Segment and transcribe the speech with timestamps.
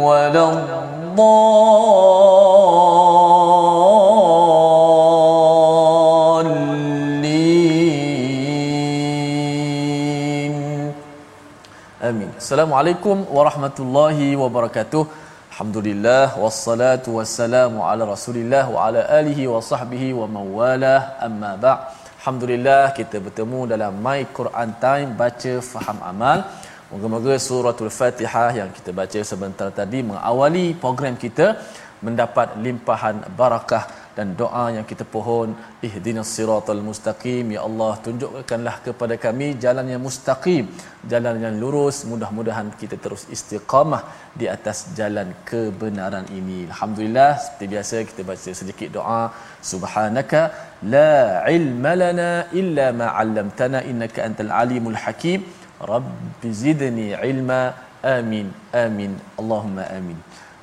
[0.00, 0.44] ولا
[9.54, 10.92] الضالين
[12.02, 15.06] آمين السلام عليكم ورحمة الله وبركاته
[15.50, 21.78] الحمد لله والصلاة والسلام على رسول الله وعلى آله وصحبه ومن والاه أما بعد
[22.24, 26.40] Alhamdulillah kita bertemu dalam My Quran Time baca faham amal.
[26.91, 31.47] Moga-moga suratul Fatihah yang kita baca sebentar tadi mengawali program kita
[32.05, 33.83] mendapat limpahan barakah
[34.17, 35.49] dan doa yang kita pohon.
[35.87, 37.45] Ihdinas siratal mustaqim.
[37.55, 40.65] Ya Allah tunjukkanlah kepada kami jalan yang mustaqim
[41.13, 41.99] jalan yang lurus.
[42.11, 44.01] Mudah-mudahan kita terus istiqamah
[44.39, 46.59] di atas jalan kebenaran ini.
[46.71, 49.23] Alhamdulillah seperti biasa kita baca sedikit doa.
[49.73, 50.41] Subhanaka
[50.95, 51.13] la
[51.57, 52.31] ilma lana
[52.63, 55.41] illa ma 'allamtana innaka antal alimul hakim
[55.79, 57.73] rabbi zidni ilma
[58.03, 60.19] amin amin allahumma amin.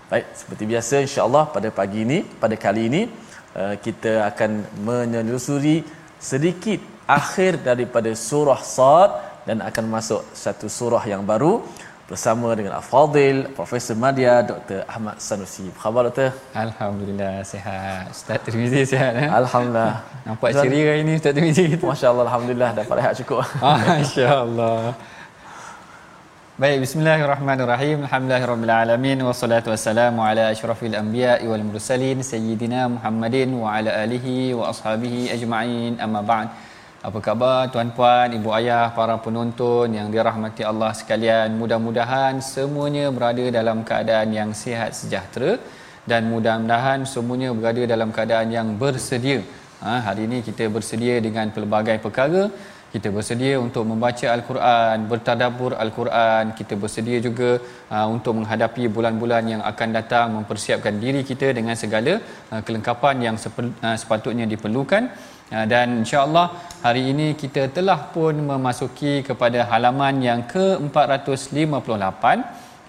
[0.07, 3.03] Baik, seperti biasa insya-Allah pada pagi ini, pada kali ini
[3.59, 5.83] uh, kita akan menelusuri
[6.23, 9.11] sedikit akhir daripada surah Sad
[9.47, 11.63] dan akan masuk satu surah yang baru
[12.07, 14.87] bersama dengan Al-Fadil Profesor Madya Dr.
[14.87, 15.67] Ahmad Sanusi.
[15.75, 16.31] Apa khabar doktor?
[16.55, 18.15] Alhamdulillah sihat.
[18.15, 19.27] Ustaz Tirmizi sihat eh?
[19.27, 20.07] Alhamdulillah.
[20.27, 21.67] Nampak ceria hari ini Ustaz Tirmizi.
[21.91, 23.43] Masya-Allah alhamdulillah dapat rehat cukup.
[23.59, 24.95] Ah, Masya-Allah.
[26.63, 28.07] Baik, bismillahirrahmanirrahim.
[28.07, 34.71] Alhamdulillahirabbil alamin wassalatu wassalamu ala asyrafil anbiya'i wal mursalin sayyidina Muhammadin wa ala alihi wa
[34.71, 35.99] ashabihi ajma'in.
[35.99, 36.49] Amma ba'd.
[37.07, 41.55] Apa khabar tuan-puan, ibu ayah, para penonton yang dirahmati Allah sekalian?
[41.61, 45.53] Mudah-mudahan semuanya berada dalam keadaan yang sihat sejahtera
[46.11, 49.39] dan mudah-mudahan semuanya berada dalam keadaan yang bersedia.
[49.85, 52.51] Ha, hari ini kita bersedia dengan pelbagai perkara
[52.95, 57.51] kita bersedia untuk membaca al-Quran, bertadabbur al-Quran, kita bersedia juga
[57.95, 62.13] uh, untuk menghadapi bulan-bulan yang akan datang mempersiapkan diri kita dengan segala
[62.53, 65.13] uh, kelengkapan yang sepel, uh, sepatutnya diperlukan.
[65.47, 66.47] Uh, dan insya-Allah
[66.83, 72.25] hari ini kita telah pun memasuki kepada halaman yang ke-458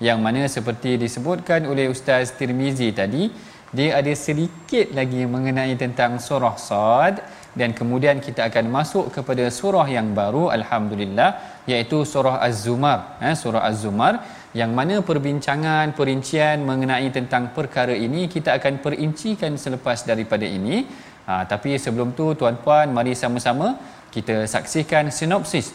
[0.01, 3.29] yang mana seperti disebutkan oleh Ustaz Tirmizi tadi
[3.77, 7.15] dia ada sedikit lagi mengenai tentang surah Sad
[7.59, 11.29] dan kemudian kita akan masuk kepada surah yang baru alhamdulillah
[11.67, 12.99] iaitu surah Az-Zumar.
[13.19, 14.13] Eh, surah Az-Zumar
[14.59, 20.87] yang mana perbincangan perincian mengenai tentang perkara ini kita akan perincikan selepas daripada ini
[21.27, 23.67] ha, tapi sebelum tu tuan-puan mari sama-sama
[24.15, 25.69] kita saksikan sinopsis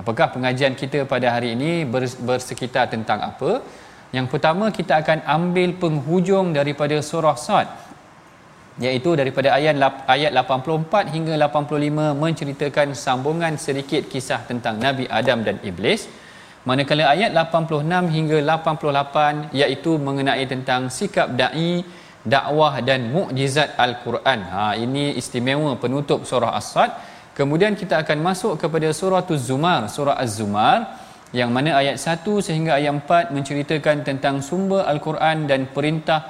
[0.00, 1.72] apakah pengajian kita pada hari ini
[2.28, 3.52] bersekitar tentang apa
[4.16, 7.68] yang pertama kita akan ambil penghujung daripada surah Sad
[8.86, 9.74] iaitu daripada ayat
[10.14, 16.06] ayat 84 hingga 85 menceritakan sambungan sedikit kisah tentang Nabi Adam dan Iblis.
[16.68, 21.82] Manakala ayat 86 hingga 88 iaitu mengenai tentang sikap dai,
[22.32, 24.40] dakwah dan mukjizat al-Quran.
[24.52, 26.90] Ha ini istimewa penutup surah As-Sad.
[27.38, 30.78] Kemudian kita akan masuk kepada surah Az-Zumar, surah Az-Zumar
[31.32, 36.20] yang mana ayat 1 sehingga ayat 4 menceritakan tentang sumber al-Quran dan perintah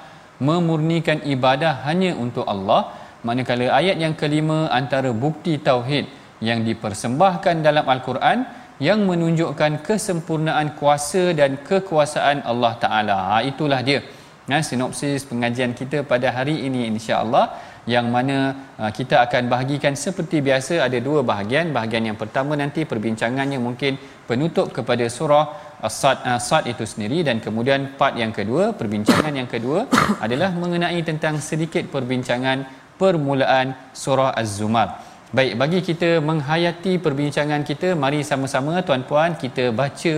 [0.42, 2.94] memurnikan ibadah hanya untuk Allah
[3.26, 6.06] manakala ayat yang kelima antara bukti tauhid
[6.48, 8.38] yang dipersembahkan dalam al-Quran
[8.78, 13.16] yang menunjukkan kesempurnaan kuasa dan kekuasaan Allah Taala.
[13.28, 14.00] Ha, itulah dia.
[14.48, 17.52] Nah, sinopsis pengajian kita pada hari ini insya-Allah
[17.84, 18.36] yang mana
[18.80, 21.68] uh, kita akan bahagikan seperti biasa ada dua bahagian.
[21.76, 25.44] Bahagian yang pertama nanti perbincangannya mungkin penutup kepada surah
[25.84, 29.84] As-Sad As-Sad itu sendiri dan kemudian part yang kedua, perbincangan yang kedua
[30.24, 32.64] adalah mengenai tentang sedikit perbincangan
[32.96, 35.04] permulaan surah Az-Zumar.
[35.28, 40.14] Baik, bagi kita menghayati perbincangan kita, mari sama-sama tuan-puan kita baca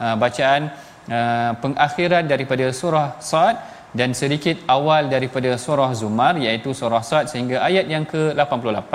[0.00, 0.72] uh, bacaan
[1.12, 7.62] uh, pengakhiran daripada surah Sad dan sedikit awal daripada surah Zumar iaitu surah Sad sehingga
[7.68, 8.92] ayat yang ke-88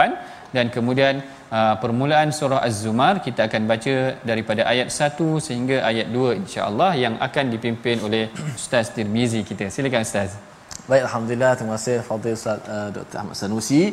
[0.56, 1.24] dan kemudian
[1.56, 3.96] uh, permulaan surah Az-Zumar kita akan baca
[4.30, 8.24] daripada ayat 1 sehingga ayat 2 insya-Allah yang akan dipimpin oleh
[8.60, 9.72] Ustaz Tirmizi kita.
[9.72, 10.36] Silakan Ustaz.
[10.90, 13.16] Baik alhamdulillah terima kasih Fadil Ustaz uh, Dr.
[13.22, 13.84] Ahmad Sanusi.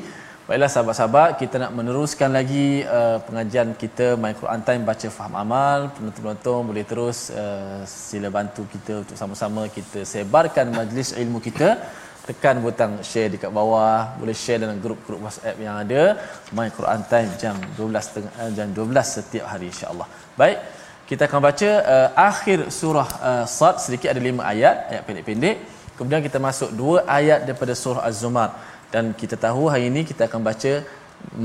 [0.46, 5.90] Baiklah sahabat-sahabat, kita nak meneruskan lagi uh, pengajian kita My Quran Time baca faham amal.
[5.90, 11.82] Penonton-penonton boleh terus uh, sila bantu kita untuk sama-sama kita sebarkan majlis ilmu kita.
[12.30, 16.14] Tekan butang share dekat bawah, boleh share dalam grup-grup WhatsApp yang ada.
[16.54, 20.06] My Quran Time jam 12 tengah, uh, jam 12 setiap hari insya-Allah.
[20.38, 20.62] Baik,
[21.10, 25.58] kita akan baca uh, akhir surah uh, Sad sedikit ada 5 ayat, ayat pendek-pendek.
[25.98, 30.40] Kemudian kita masuk dua ayat daripada surah Az-Zumar dan kita tahu hari ini kita akan
[30.48, 30.72] baca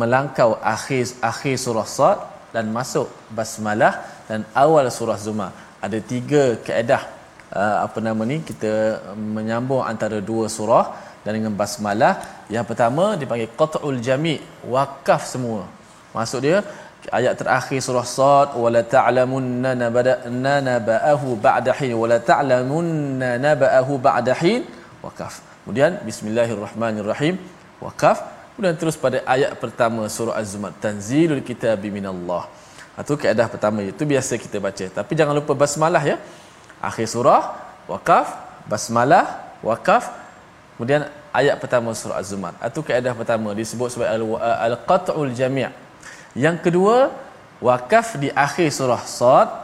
[0.01, 2.19] melangkau akhir akhir surah Sad
[2.55, 3.07] dan masuk
[3.37, 3.93] basmalah
[4.29, 5.51] dan awal surah Zumar.
[5.85, 7.01] Ada tiga kaedah
[7.59, 8.71] uh, apa nama ni kita
[9.35, 10.85] menyambung antara dua surah
[11.23, 12.13] dan dengan basmalah.
[12.55, 14.39] Yang pertama dipanggil qat'ul jami'
[14.75, 15.67] wakaf semua.
[16.15, 16.57] Maksud dia
[17.19, 24.63] ayat terakhir surah Sad wala ta'lamunna naba'na naba'ahu ba'da hin wala ta'lamunna naba'ahu ba'da hin
[25.03, 27.37] wakaf kemudian bismillahirrahmanirrahim.
[27.81, 28.21] Wakaf.
[28.53, 30.73] Kemudian terus pada ayat pertama surah az-zumar.
[30.77, 32.45] Tanzilul kitabi minallah.
[32.97, 34.85] Itu kaedah pertama itu biasa kita baca.
[34.89, 36.17] Tapi jangan lupa basmalah ya.
[36.77, 37.57] Akhir surah
[37.89, 38.37] wakaf.
[38.69, 40.13] Basmalah wakaf.
[40.77, 42.53] Kemudian ayat pertama surah az-zumar.
[42.61, 43.53] Itu kaedah pertama.
[43.57, 45.69] Disebut sebagai al-qat'ul jami'
[46.31, 47.11] Yang kedua,
[47.59, 49.60] wakaf di akhir surah Sad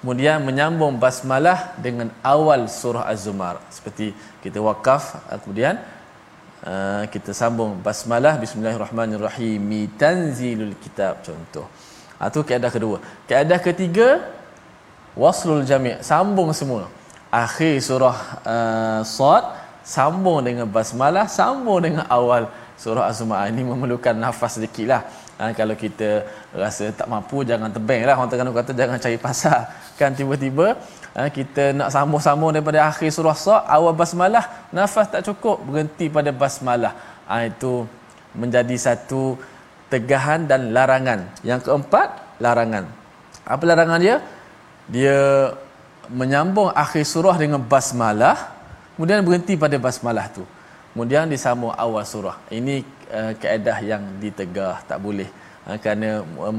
[0.00, 3.60] kemudian menyambung basmalah dengan awal surah Az-Zumar.
[3.68, 5.76] Seperti kita wakaf kemudian
[6.64, 11.68] uh, kita sambung basmalah bismillahirrahmanirrahim tanzilul kitab contoh.
[12.20, 12.96] Itu keadaan kedua.
[13.28, 14.24] Keadaan ketiga
[15.16, 16.88] waslul jami' sambung semua.
[17.30, 19.44] Akhir surah uh, Sad
[19.84, 22.48] sambung dengan basmalah sambung dengan awal
[22.80, 23.52] surah Az-Zumar.
[23.52, 25.04] Ini memerlukan nafas sedikitlah
[25.40, 28.14] ha, kalau kita rasa tak mampu jangan tebing lah.
[28.20, 29.60] Orang Terengganu kata jangan cari pasal
[29.96, 30.76] kan tiba-tiba
[31.16, 36.28] ha, kita nak sambung-sambung daripada akhir surah sa awal basmalah nafas tak cukup berhenti pada
[36.28, 36.92] basmalah.
[37.24, 37.88] Ha, itu
[38.36, 39.40] menjadi satu
[39.88, 41.32] tegahan dan larangan.
[41.40, 42.84] Yang keempat larangan.
[43.48, 44.16] Apa larangan dia?
[44.90, 45.18] Dia
[46.10, 48.50] menyambung akhir surah dengan basmalah
[48.94, 50.44] kemudian berhenti pada basmalah tu.
[50.90, 52.34] Kemudian disambung awal surah.
[52.50, 52.82] Ini
[53.18, 55.28] uh, kaedah yang ditegah tak boleh.
[55.68, 56.08] Uh, kerana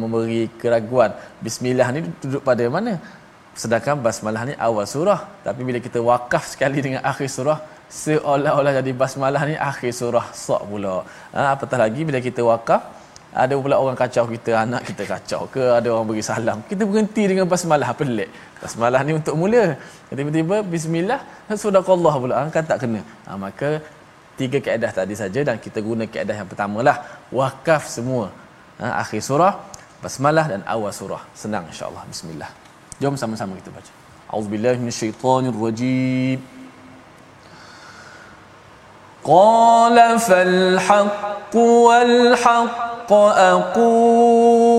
[0.01, 1.11] memberi keraguan.
[1.45, 2.93] Bismillah ni duduk pada mana?
[3.61, 5.19] Sedangkan basmalah ni awal surah.
[5.47, 7.59] Tapi bila kita wakaf sekali dengan akhir surah
[7.99, 10.95] seolah-olah jadi basmalah ni akhir surah sok pula.
[11.35, 12.81] Ha, apatah lagi bila kita wakaf
[13.43, 15.63] ada pula orang kacau kita anak kita kacau ke?
[15.77, 18.29] Ada orang beri salam kita berhenti dengan basmalah pelik.
[18.63, 19.63] Basmalah ni untuk mula.
[20.19, 21.19] Tiba-tiba bismillah
[21.63, 22.33] sudaqallah pula.
[22.39, 23.01] Ha, kan tak kena.
[23.27, 23.69] Ha, maka
[24.40, 26.96] tiga kaedah tadi saja dan kita guna kaedah yang pertamalah
[27.38, 28.24] wakaf semua
[28.80, 29.54] ha, akhir surah
[30.04, 32.50] basmalah dan awal surah senang insyaallah bismillah
[33.00, 33.92] jom sama-sama kita baca
[34.36, 36.40] auzubillahi minasyaitonirrajim
[39.26, 43.12] قال فالحق والحق
[43.50, 44.72] أقول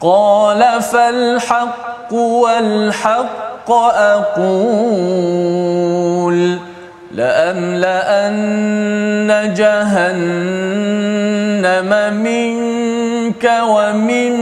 [0.00, 5.13] قال فالحق والحق أقول
[7.15, 8.33] لأملأن
[9.55, 10.31] جهنم
[12.23, 14.33] منك ومن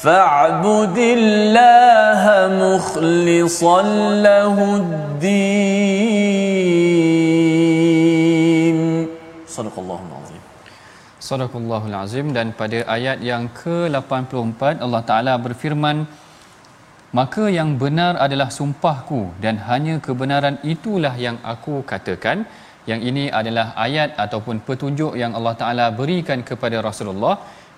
[0.03, 1.68] فاعبد الله
[2.78, 3.80] مخلصا
[4.28, 5.54] له الدين
[9.58, 10.42] صدق الله العظيم
[11.30, 15.98] صدق الله العظيم dan pada ayat yang ke-84 Allah Taala berfirman
[17.20, 22.38] maka yang benar adalah sumpahku dan hanya kebenaran itulah yang aku katakan
[22.90, 27.36] yang ini adalah ayat ataupun petunjuk yang Allah Taala berikan kepada Rasulullah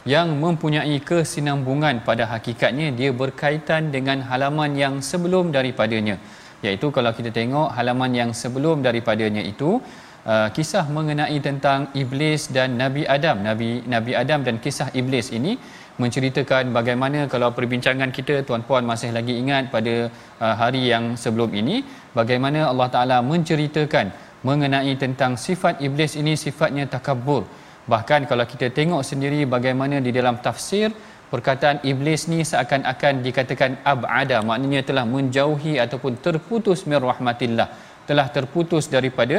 [0.08, 6.16] yang mempunyai kesinambungan pada hakikatnya dia berkaitan dengan halaman yang sebelum daripadanya.
[6.64, 9.80] Iaitu kalau kita tengok halaman yang sebelum daripadanya itu
[10.24, 13.44] uh, kisah mengenai tentang iblis dan Nabi Adam.
[13.44, 15.56] Nabi Nabi Adam dan kisah iblis ini
[16.00, 20.08] menceritakan bagaimana kalau perbincangan kita tuan-puan masih lagi ingat pada
[20.40, 21.84] uh, hari yang sebelum ini
[22.16, 24.08] bagaimana Allah Taala menceritakan
[24.48, 27.44] mengenai tentang sifat iblis ini sifatnya takabur
[27.92, 30.88] bahkan kalau kita tengok sendiri bagaimana di dalam tafsir
[31.32, 37.68] perkataan iblis ni seakan-akan dikatakan abada maknanya telah menjauhi ataupun terputus mir rahmatillah
[38.08, 39.36] telah terputus daripada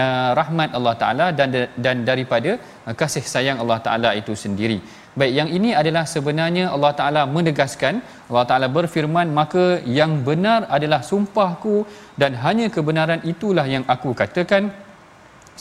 [0.00, 1.50] uh, rahmat Allah Taala dan
[1.86, 2.52] dan daripada
[2.86, 4.80] uh, kasih sayang Allah Taala itu sendiri
[5.18, 7.94] Baik, yang ini adalah sebenarnya Allah Ta'ala menegaskan,
[8.30, 9.64] Allah Ta'ala berfirman, maka
[9.98, 11.82] yang benar adalah sumpahku
[12.14, 14.70] dan hanya kebenaran itulah yang aku katakan.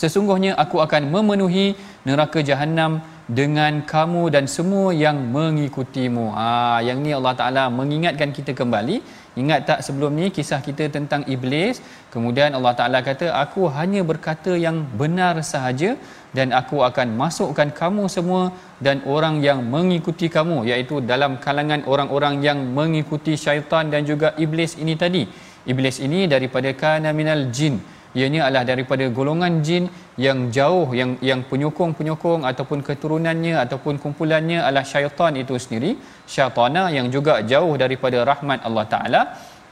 [0.02, 1.68] Sesungguhnya aku akan memenuhi
[2.08, 2.92] neraka jahanam
[3.40, 6.26] dengan kamu dan semua yang mengikutimu.
[6.38, 8.98] Ha, yang ni Allah Ta'ala mengingatkan kita kembali.
[9.42, 11.84] Ingat tak sebelum ni kisah kita tentang iblis.
[12.14, 15.92] Kemudian Allah Ta'ala kata, aku hanya berkata yang benar sahaja
[16.38, 18.42] dan aku akan masukkan kamu semua
[18.86, 24.78] dan orang yang mengikuti kamu iaitu dalam kalangan orang-orang yang mengikuti syaitan dan juga iblis
[24.84, 25.24] ini tadi
[25.72, 27.82] iblis ini daripada kana minal jin
[28.18, 29.84] ianya adalah daripada golongan jin
[30.26, 35.92] yang jauh yang yang penyokong-penyokong ataupun keturunannya ataupun kumpulannya adalah syaitan itu sendiri.
[36.34, 39.22] Syaitana yang juga jauh daripada rahmat Allah taala.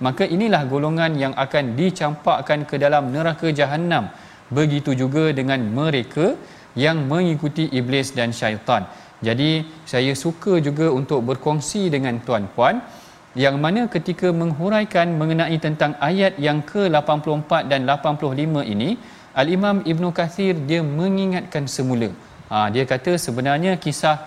[0.06, 4.14] Maka inilah golongan yang akan dicampakkan ke dalam neraka jahanam
[4.58, 6.38] begitu juga dengan mereka
[6.78, 8.86] yang mengikuti iblis dan syaitan.
[9.28, 12.78] Jadi saya suka juga untuk berkongsi dengan tuan-puan
[13.38, 18.90] yang mana ketika menghuraikan mengenai tentang ayat yang ke-84 dan 85 ini
[19.42, 22.10] Al-Imam Ibn Kathir dia mengingatkan semula.
[22.50, 24.18] Ha, dia kata sebenarnya kisah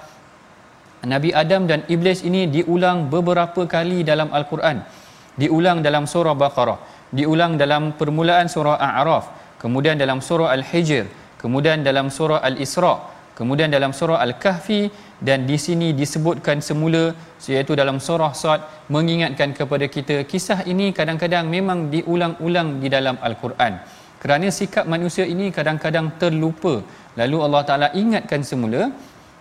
[1.13, 4.87] Nabi Adam dan Iblis ini diulang beberapa kali dalam Al-Quran.
[5.35, 6.79] Diulang dalam surah Baqarah.
[7.11, 11.05] Diulang dalam permulaan surah A'raf kemudian dalam surah Al-Hijr,
[11.37, 12.95] kemudian dalam surah Al-Isra,
[13.41, 14.81] kemudian dalam surah Al-Kahfi
[15.29, 17.05] dan di sini disebutkan semula
[17.53, 18.61] iaitu dalam surah Sad
[18.95, 23.75] mengingatkan kepada kita kisah ini kadang-kadang memang diulang-ulang di dalam Al-Quran.
[24.23, 26.75] Kerana sikap manusia ini kadang-kadang terlupa.
[27.21, 28.93] Lalu Allah Taala ingatkan semula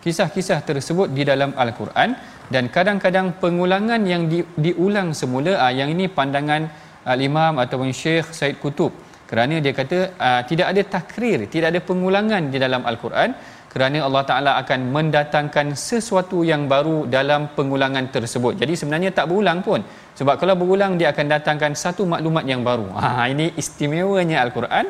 [0.03, 2.15] kisah-kisah tersebut di dalam Al-Quran
[2.53, 6.71] dan kadang-kadang pengulangan yang di, diulang semula ah, yang ini pandangan
[7.13, 8.95] Al-Imam ataupun Syekh Said Kutub
[9.29, 13.29] kerana dia kata uh, tidak ada takrir tidak ada pengulangan di dalam al-Quran
[13.69, 18.57] kerana Allah Taala akan mendatangkan sesuatu yang baru dalam pengulangan tersebut.
[18.61, 19.85] Jadi sebenarnya tak berulang pun.
[20.17, 22.89] Sebab kalau berulang dia akan datangkan satu maklumat yang baru.
[22.97, 24.89] Ha ini istimewanya al-Quran.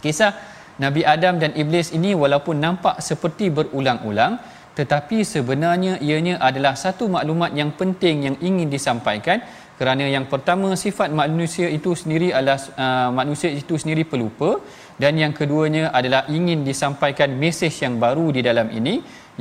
[0.00, 0.32] Kisah
[0.80, 4.40] Nabi Adam dan Iblis ini walaupun nampak seperti berulang-ulang
[4.78, 9.38] tetapi sebenarnya ianya adalah satu maklumat yang penting yang ingin disampaikan.
[9.78, 14.62] Kerana yang pertama sifat manusia itu sendiri adalah uh, manusia itu sendiri pelupa
[15.02, 18.94] dan yang keduanya adalah ingin disampaikan mesej yang baru di dalam ini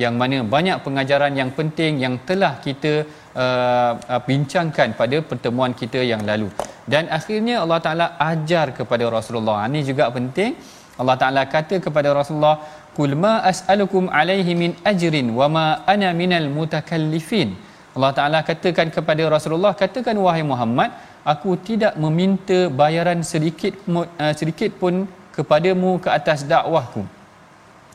[0.04, 2.94] yang mana banyak pengajaran yang penting yang telah kita
[3.38, 6.50] uh, bincangkan pada pertemuan kita yang lalu.
[6.94, 9.58] Dan akhirnya Allah Taala ajar kepada Rasulullah.
[9.70, 10.58] Ini juga penting.
[11.02, 12.58] Allah Taala kata kepada Rasulullah
[12.98, 17.54] kul ma as'alukum alaihi min ajrin wa ma ana minal mutakallifin.
[17.94, 20.90] Allah Taala katakan kepada Rasulullah katakan wahai Muhammad
[21.34, 27.04] aku tidak meminta bayaran sedikit uh, sedikit pun kepadamu ke atas dakwahku.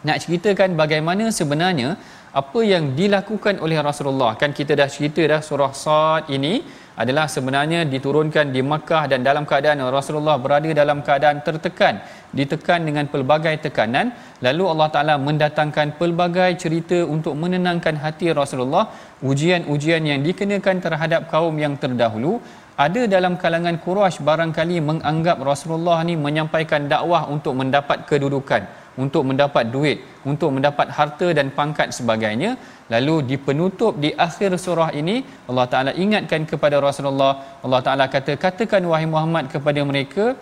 [0.06, 1.98] Nak ceritakan bagaimana sebenarnya
[2.40, 4.32] apa yang dilakukan oleh Rasulullah.
[4.40, 6.62] Kan kita dah cerita dah surah Sad ini
[7.02, 12.02] adalah sebenarnya diturunkan di Makkah dan dalam keadaan Rasulullah berada dalam keadaan tertekan
[12.38, 14.06] ditekan dengan pelbagai tekanan.
[14.46, 18.90] Lalu Allah Taala mendatangkan pelbagai cerita untuk menenangkan hati Rasulullah.
[19.30, 22.42] Ujian-ujian yang dikenakan terhadap kaum yang terdahulu
[22.86, 28.62] ada dalam kalangan Quraisy barangkali menganggap Rasulullah ni menyampaikan dakwah untuk mendapat kedudukan
[29.04, 29.98] untuk mendapat duit,
[30.30, 32.50] untuk mendapat harta dan pangkat sebagainya.
[32.92, 35.16] Lalu di penutup di akhir surah ini
[35.48, 37.32] Allah Taala ingatkan kepada Rasulullah,
[37.64, 40.34] Allah Taala kata katakan wahai Muhammad kepada mereka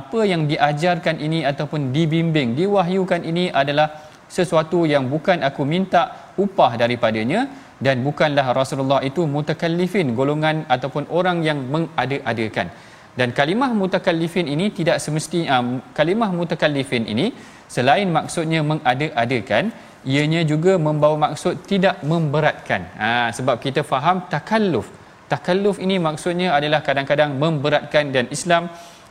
[0.00, 3.88] apa yang diajarkan ini ataupun dibimbing diwahyukan ini adalah
[4.36, 6.02] sesuatu yang bukan aku minta
[6.44, 7.40] upah daripadanya
[7.76, 12.68] dan bukanlah Rasulullah itu mutakallifin golongan ataupun orang yang mengada-adakan.
[13.16, 17.32] Dan kalimah mutakallifin ini tidak semestinya uh, kalimah mutakallifin ini
[17.74, 19.72] selain maksudnya mengada-adakan
[20.06, 22.82] ianya juga membawa maksud tidak memberatkan.
[23.00, 24.86] Ha, sebab kita faham takalluf.
[25.32, 28.70] Takalluf ini maksudnya adalah kadang-kadang memberatkan dan Islam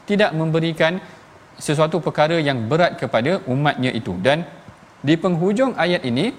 [0.10, 1.02] tidak memberikan
[1.60, 4.16] sesuatu perkara yang berat kepada umatnya itu.
[4.28, 4.48] Dan
[5.04, 6.32] di penghujung ayat ini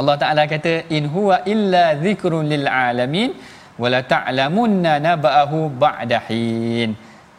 [0.00, 3.32] Allah Taala kata in huwa illa zikrun lil alamin
[3.82, 6.90] wala ta'lamunna naba'ahu ba'dahin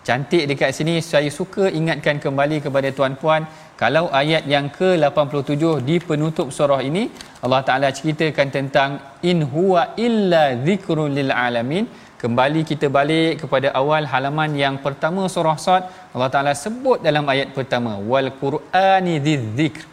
[0.08, 3.44] cantik dekat sini saya suka ingatkan kembali kepada tuan-puan
[3.82, 7.04] kalau ayat yang ke-87 di penutup surah ini
[7.44, 8.92] Allah Taala ceritakan tentang
[9.32, 11.86] in huwa illa zikrun lil alamin.
[12.22, 15.84] Kembali kita balik kepada awal halaman yang pertama surah Sad
[16.16, 19.84] Allah Taala sebut dalam ayat pertama wal qur'ani dzikr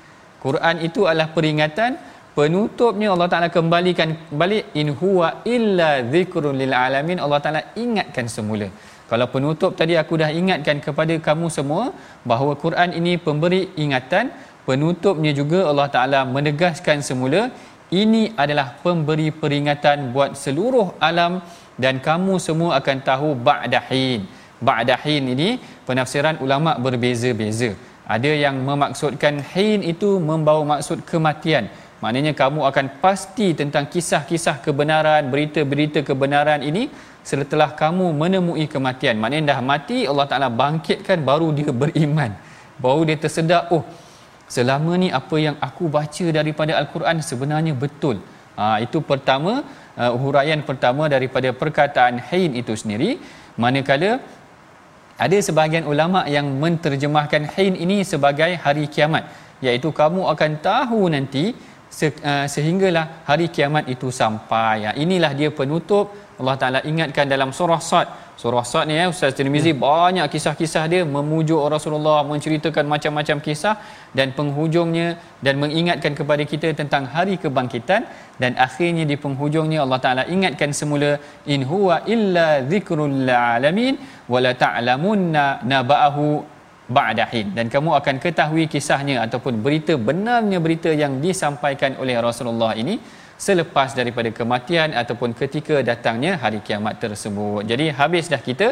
[0.44, 1.98] Quran itu adalah peringatan
[2.38, 4.10] penutupnya Allah Taala kembalikan
[4.40, 7.18] balik in huwa illa dzikrun lil alamin.
[7.24, 8.68] Allah Taala ingatkan semula.
[9.10, 11.84] Kalau penutup tadi aku dah ingatkan kepada kamu semua
[12.30, 14.32] bahawa Quran ini pemberi ingatan.
[14.68, 17.50] Penutupnya juga Allah Taala menegaskan semula
[18.02, 21.42] ini adalah pemberi peringatan buat seluruh alam
[21.82, 24.22] dan kamu semua akan tahu ba'dahin
[24.68, 25.48] ba'dahin ini
[25.88, 27.74] penafsiran ulama berbeza-beza.
[28.06, 31.66] Ada yang memaksudkan hin itu membawa maksud kematian
[32.02, 36.90] maknanya kamu akan pasti tentang kisah-kisah kebenaran berita-berita kebenaran ini
[37.30, 39.16] setelah kamu menemui kematian.
[39.22, 42.34] Maknanya dah mati Allah Taala bangkitkan baru dia beriman.
[42.84, 43.84] Baru dia tersedak oh
[44.54, 48.18] selama ni apa yang aku baca daripada al-Quran sebenarnya betul.
[48.58, 49.64] Ha, itu pertama
[49.96, 53.10] uh, huraian pertama daripada perkataan hain itu sendiri.
[53.62, 54.20] Manakala
[55.24, 59.24] ada sebahagian ulama yang menterjemahkan hain ini sebagai hari kiamat
[59.66, 61.44] iaitu kamu akan tahu nanti
[61.98, 64.74] se- uh, sehinggalah hari kiamat itu sampai.
[64.84, 66.06] Ya inilah dia penutup.
[66.40, 68.08] Allah Taala ingatkan dalam surah Sad.
[68.42, 69.82] Surah Sad ni ya Ustaz Tirmizi hmm.
[69.84, 73.74] banyak kisah-kisah dia memujuk Rasulullah menceritakan macam-macam kisah.
[74.18, 75.08] Dan penghujungnya
[75.44, 78.02] dan mengingatkan kepada kita tentang hari kebangkitan.
[78.42, 81.12] Dan akhirnya di penghujungnya Allah Taala ingatkan semula
[81.54, 83.94] in huwa illa dzikrul alamin
[84.32, 86.26] wala ta'lamunna naba'ahu
[86.96, 92.96] ba'dahin dan kamu akan ketahui kisahnya ataupun berita benarnya berita yang disampaikan oleh Rasulullah ini
[93.46, 97.62] selepas daripada kematian ataupun ketika datangnya hari kiamat tersebut.
[97.70, 98.68] Jadi habis dah kita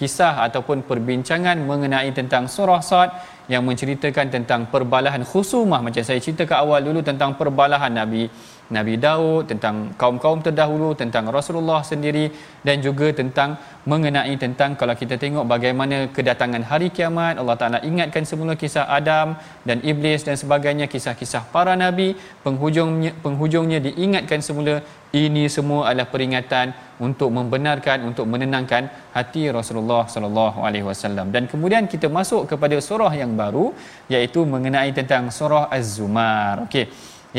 [0.00, 3.10] kisah ataupun perbincangan mengenai tentang surah Sad
[3.52, 5.80] yang menceritakan tentang perbalahan khusumah.
[5.84, 8.26] Macam saya cerita ke awal dulu tentang perbalahan Nabi
[8.72, 12.32] Nabi Daud tentang kaum-kaum terdahulu tentang Rasulullah sendiri
[12.64, 18.24] dan juga tentang mengenai tentang kalau kita tengok bagaimana kedatangan hari kiamat Allah Taala ingatkan
[18.24, 19.36] semula kisah Adam
[19.68, 22.16] dan iblis dan sebagainya kisah-kisah para nabi.
[22.40, 24.80] Penghujungnya penghujungnya diingatkan semula
[25.22, 26.74] ini semua adalah peringatan
[27.06, 31.30] untuk membenarkan untuk menenangkan hati Rasulullah sallallahu alaihi wasallam.
[31.34, 33.66] Dan kemudian kita masuk kepada surah yang baru
[34.14, 36.66] iaitu mengenai tentang surah Az-Zumar.
[36.66, 36.86] Okey.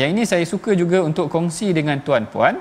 [0.00, 2.56] Yang ini saya suka juga untuk kongsi dengan tuan-puan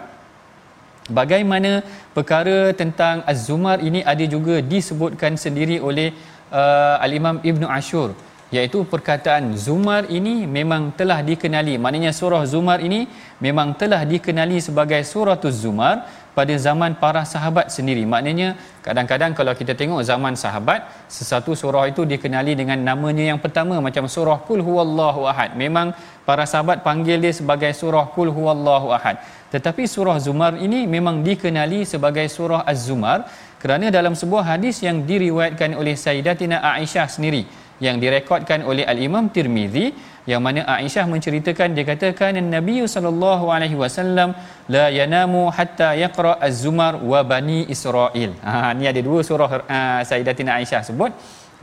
[1.19, 1.83] bagaimana
[2.15, 6.09] perkara tentang Az-Zumar ini ada juga disebutkan sendiri oleh
[6.49, 8.15] uh, Al-Imam Ibn Ashur
[8.55, 11.75] iaitu perkataan Zumar ini memang telah dikenali.
[11.75, 13.03] Maknanya surah Zumar ini
[13.43, 18.03] memang telah dikenali sebagai suratul Zumar pada zaman para sahabat sendiri.
[18.07, 23.79] Maknanya kadang-kadang kalau kita tengok zaman sahabat sesuatu surah itu dikenali dengan namanya yang pertama
[23.83, 25.55] macam surah kul huwallahu ahad.
[25.59, 25.91] Memang
[26.27, 29.19] para sahabat panggil dia sebagai surah kul huwallahu ahad.
[29.51, 33.27] Tetapi surah Zumar ini memang dikenali sebagai surah Az-Zumar
[33.63, 37.47] kerana dalam sebuah hadis yang diriwayatkan oleh Sayyidatina Aisyah sendiri
[37.83, 39.91] yang direkodkan oleh al-Imam Tirmizi
[40.31, 44.29] yang mana Aisyah menceritakan dia katakan Nabi sallallahu alaihi wasallam
[44.75, 48.31] la yanamu hatta yaqra az-zumar wa bani Israel.
[48.41, 51.11] Ha ni ada dua surah uh, Sayyidatina Aisyah sebut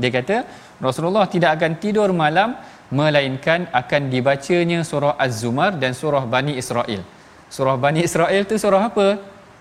[0.01, 0.37] dia kata
[0.87, 2.55] Rasulullah tidak akan tidur malam
[3.01, 7.03] melainkan akan dibacanya surah az-zumar dan surah bani Israel.
[7.57, 9.09] Surah bani Israel tu surah apa?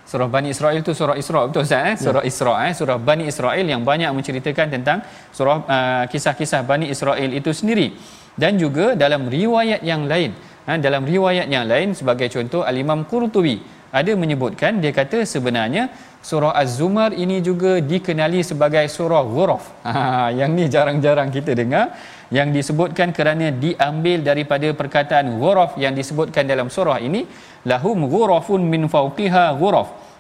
[0.10, 1.96] Surah Bani Israel tu surah Isra betul Ustaz eh?
[1.96, 2.30] Surah ya.
[2.32, 2.74] Isra eh?
[2.76, 5.00] Surah Bani Israel yang banyak menceritakan tentang
[5.32, 7.96] surah uh, kisah-kisah Bani Israel itu sendiri.
[8.36, 10.32] Dan juga dalam riwayat yang lain,
[10.64, 13.60] ha, dalam riwayat yang lain sebagai contoh Al-Imam Qurtubi
[13.92, 15.92] ada menyebutkan dia kata sebenarnya
[16.24, 19.64] surah Az-Zumar ini juga dikenali sebagai surah Ghuraf.
[19.92, 21.92] Ha, yang ni jarang-jarang kita dengar
[22.32, 27.28] yang disebutkan kerana diambil daripada perkataan ghuraf yang disebutkan dalam surah ini
[27.68, 30.11] lahum ghurafun min fawqiha ghuraf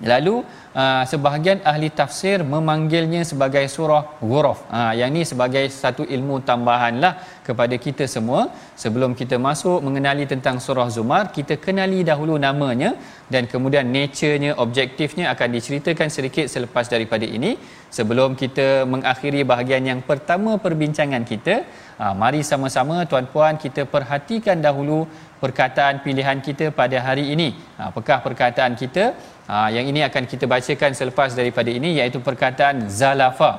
[0.00, 0.40] lalu
[0.72, 4.64] uh, sebahagian ahli tafsir memanggilnya sebagai surah ghuraf.
[4.72, 8.48] Uh, yang ini sebagai satu ilmu tambahanlah kepada kita semua.
[8.82, 12.96] Sebelum kita masuk mengenali tentang surah Zumar, kita kenali dahulu namanya
[13.28, 17.52] dan kemudian nature-nya, objektifnya akan diceritakan sedikit selepas daripada ini.
[17.90, 21.66] Sebelum kita mengakhiri bahagian yang pertama perbincangan kita,
[22.00, 25.04] uh, mari sama-sama tuan-puan kita perhatikan dahulu
[25.42, 27.48] perkataan pilihan kita pada hari ini.
[27.76, 29.04] Ha, apakah perkataan kita?
[29.50, 33.52] Ha, yang ini akan kita bacakan selepas daripada ini iaitu perkataan zalafa.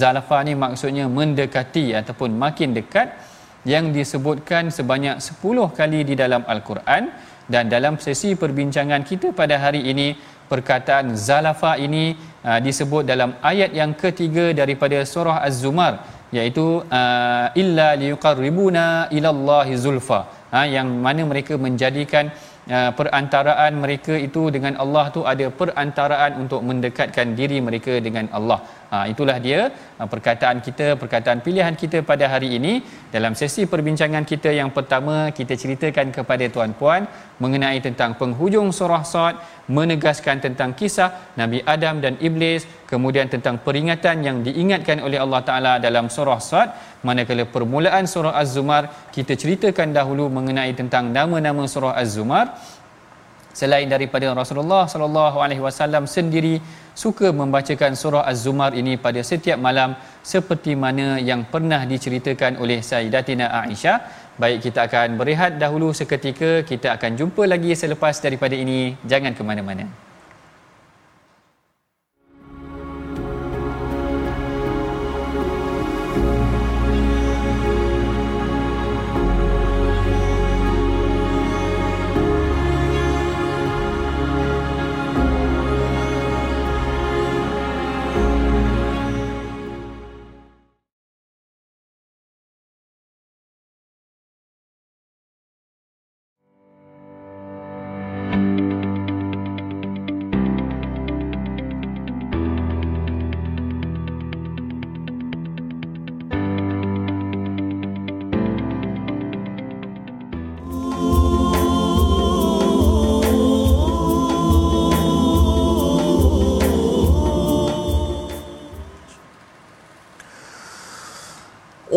[0.00, 3.08] Zalafa ni maksudnya mendekati ataupun makin dekat
[3.72, 7.14] yang disebutkan sebanyak 10 kali di dalam al-Quran
[7.46, 10.18] dan dalam sesi perbincangan kita pada hari ini
[10.50, 12.14] perkataan zalafa ini
[12.46, 15.94] uh, disebut dalam ayat yang ketiga daripada surah Az-Zumar
[16.32, 16.80] iaitu
[17.60, 19.30] illa liqarribuna ila
[19.76, 22.28] zulfa ha, yang mana mereka menjadikan
[22.74, 28.60] uh, perantaraan mereka itu dengan Allah tu ada perantaraan untuk mendekatkan diri mereka dengan Allah.
[28.92, 32.84] Ha, itulah dia uh, perkataan kita, perkataan pilihan kita pada hari ini.
[33.08, 37.08] Dalam sesi perbincangan kita yang pertama kita ceritakan kepada tuan-puan
[37.40, 39.40] mengenai tentang penghujung surah Sad,
[39.72, 45.72] menegaskan tentang kisah Nabi Adam dan Iblis, kemudian tentang peringatan yang diingatkan oleh Allah Taala
[45.80, 49.08] dalam surah Sad manakala permulaan surah Az-Zumar.
[49.08, 52.60] Kita ceritakan dahulu mengenai tentang nama-nama surah Az-Zumar
[53.60, 56.54] selain daripada Rasulullah sallallahu alaihi wasallam sendiri
[57.02, 59.92] suka membacakan surah Az-Zumar ini pada setiap malam
[60.34, 63.98] seperti mana yang pernah diceritakan oleh Sayyidatina Aisyah.
[64.42, 66.52] Baik kita akan berehat dahulu seketika.
[66.70, 68.80] Kita akan jumpa lagi selepas daripada ini.
[69.04, 70.11] Jangan ke mana-mana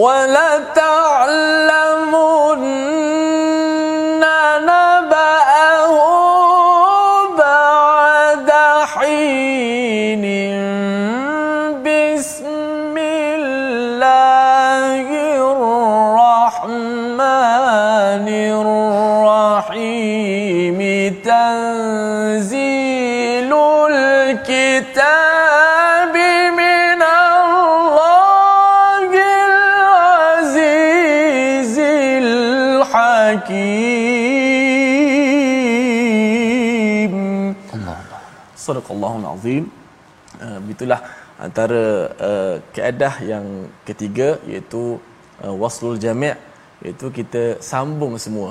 [0.06, 2.05] ولتعلم
[38.66, 39.64] Sadaqallahul Azim
[40.46, 41.00] uh, Itulah
[41.46, 41.84] antara
[42.28, 43.46] uh, keadaan yang
[43.88, 44.84] ketiga iaitu
[45.44, 46.36] uh, waslul jami'
[46.84, 48.50] iaitu kita sambung semua.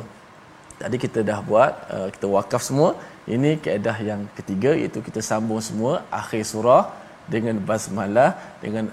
[0.81, 2.90] Tadi kita dah buat uh, kita wakaf semua.
[3.35, 6.83] Ini keadaan yang ketiga iaitu kita sambung semua akhir surah
[7.24, 8.92] dengan basmalah dengan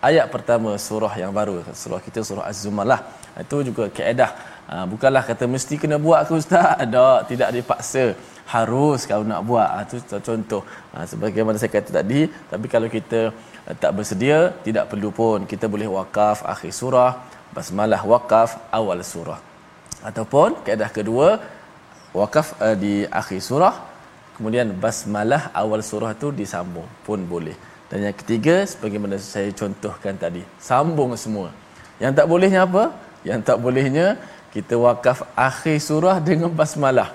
[0.00, 3.00] ayat pertama surah yang baru surah kita surah Az-Zumar lah.
[3.36, 6.74] Itu juga keadaan Ha, bukanlah kata mesti kena buat ke ustaz.
[6.94, 8.04] Tak, tidak dipaksa.
[8.54, 9.68] Harus kalau nak buat.
[9.74, 9.96] Ha, itu
[10.28, 10.62] contoh.
[10.92, 12.26] Ha, sebagaimana saya kata tadi.
[12.50, 13.30] Tapi kalau kita
[13.66, 15.46] uh, tak bersedia, tidak perlu pun.
[15.46, 17.12] Kita boleh wakaf akhir surah.
[17.54, 19.38] Basmalah wakaf awal surah.
[20.02, 21.28] Ataupun keadaan kedua,
[22.10, 23.74] wakaf uh, di akhir surah.
[24.34, 27.54] Kemudian basmalah awal surah tu disambung pun boleh.
[27.86, 30.42] Dan yang ketiga, sebagaimana saya contohkan tadi.
[30.58, 31.54] Sambung semua.
[32.02, 33.05] Yang tak bolehnya apa?
[33.28, 34.06] Yang tak bolehnya
[34.54, 37.08] kita wakaf akhir surah dengan basmalah.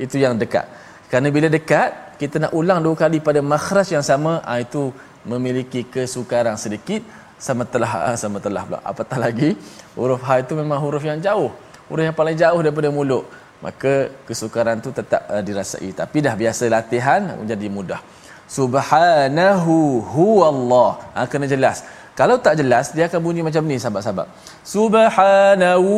[0.04, 0.66] itu yang dekat.
[1.10, 4.82] Kerana bila dekat kita nak ulang dua kali pada makhraj yang sama ha, itu
[5.28, 7.02] memiliki kesukaran sedikit
[7.38, 8.80] sama telah ha, sama telah pula.
[8.82, 9.54] Apatah lagi
[9.94, 11.50] huruf ha itu memang huruf yang jauh.
[11.88, 13.24] Huruf yang paling jauh daripada mulut.
[13.58, 15.90] Maka kesukaran tu tetap uh, dirasai.
[15.90, 18.00] Tapi dah biasa latihan menjadi mudah.
[18.46, 19.74] Subhanahu
[20.14, 20.90] huwallah.
[21.14, 21.82] Ha, kena jelas.
[22.18, 24.26] Kalau tak jelas dia akan bunyi macam ni sahabat-sahabat.
[24.66, 25.94] Subhanahu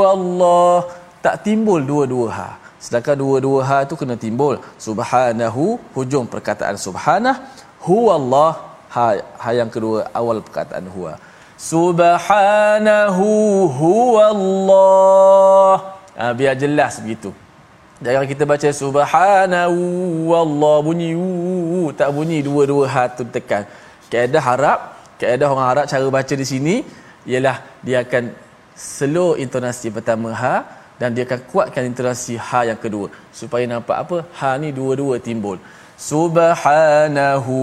[0.00, 0.84] wallah
[1.24, 2.48] tak timbul dua-dua ha.
[2.76, 4.60] Sedangkan dua-dua ha tu kena timbul.
[4.76, 7.36] Subhanahu hujung perkataan subhanah.
[7.80, 9.06] Huwallah ha,
[9.42, 11.12] ha yang kedua awal perkataan huwa.
[11.70, 13.26] Subhanahu
[13.80, 15.74] huwallah.
[16.18, 17.30] Ha, biar jelas begitu.
[18.04, 19.78] Jangan kita baca subhanahu
[20.30, 23.64] wallah bunyi uu, tak bunyi dua-dua ha tu tekan.
[24.12, 24.80] Kaedah harap
[25.18, 26.74] kaedah orang harap cara baca di sini
[27.32, 28.24] ialah dia akan
[28.74, 30.54] slow intonasi pertama ha
[31.00, 34.16] dan dia akan kuatkan intonasi ha yang kedua supaya nampak apa?
[34.38, 35.58] Ha ni dua-dua timbul
[35.98, 37.54] subhanahu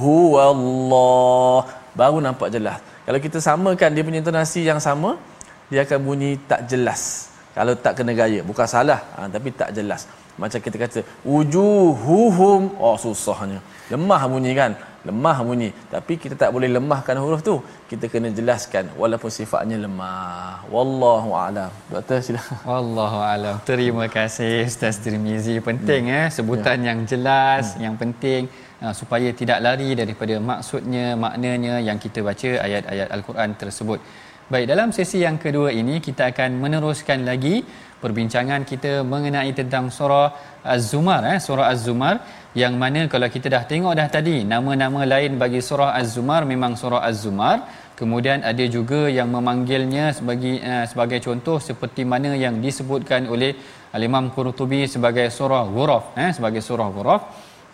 [0.00, 1.68] huwallah.
[1.94, 2.80] Baru nampak jelas.
[3.04, 5.20] Kalau kita samakan dia punya intonasi yang sama
[5.68, 7.30] dia akan bunyi tak jelas.
[7.54, 9.00] Kalau tak kena gaya bukan salah.
[9.14, 10.10] Ha, tapi tak jelas.
[10.34, 12.74] Macam kita kata wujuhuhum.
[12.82, 13.62] Oh susahnya.
[13.92, 14.74] Lemah bunyi kan
[15.08, 15.70] lemah bunyi.
[15.94, 17.56] Tapi kita tak boleh lemahkan huruf tu.
[17.90, 20.64] Kita kena jelaskan walaupun sifatnya lemah.
[20.74, 21.70] Wallahu alam.
[21.92, 22.42] Doktor sila.
[22.70, 23.56] Wallahu alam.
[23.70, 25.56] Terima kasih ustaz Tirmizi.
[25.70, 26.18] Penting hmm.
[26.20, 26.86] eh sebutan ya.
[26.90, 27.82] yang jelas hmm.
[27.84, 28.42] yang penting
[28.84, 34.00] uh, supaya tidak lari daripada maksudnya maknanya yang kita baca ayat-ayat al-Quran tersebut.
[34.52, 37.64] Baik dalam sesi yang kedua ini kita akan meneruskan lagi
[38.04, 41.38] perbincangan kita mengenai tentang surah Az-Zumar eh?
[41.46, 42.20] Surah Az-Zumar
[42.62, 47.00] yang mana kalau kita dah tengok dah tadi nama-nama lain bagi surah Az-Zumar memang surah
[47.08, 47.58] Az-Zumar.
[47.94, 53.54] Kemudian ada juga yang memanggilnya sebagai uh, sebagai contoh seperti mana yang disebutkan oleh
[53.96, 56.30] Al-Imam Qurtubi sebagai surah Ghuraf eh?
[56.36, 57.22] Sebagai surah Ghuraf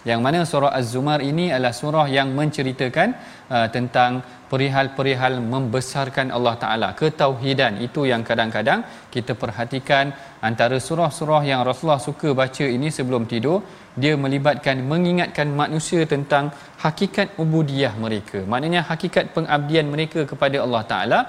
[0.09, 3.09] yang mana surah Az-Zumar ini adalah surah yang menceritakan
[3.53, 7.75] uh, tentang perihal-perihal membesarkan Allah Taala ketauhidan.
[7.87, 8.81] Itu yang kadang-kadang
[9.15, 10.11] kita perhatikan
[10.49, 13.61] antara surah-surah yang Rasulullah suka baca ini sebelum tidur.
[14.03, 16.45] Dia melibatkan mengingatkan manusia tentang
[16.85, 18.41] hakikat ubudiyah mereka.
[18.53, 21.21] Maknanya hakikat pengabdian mereka kepada Allah Taala.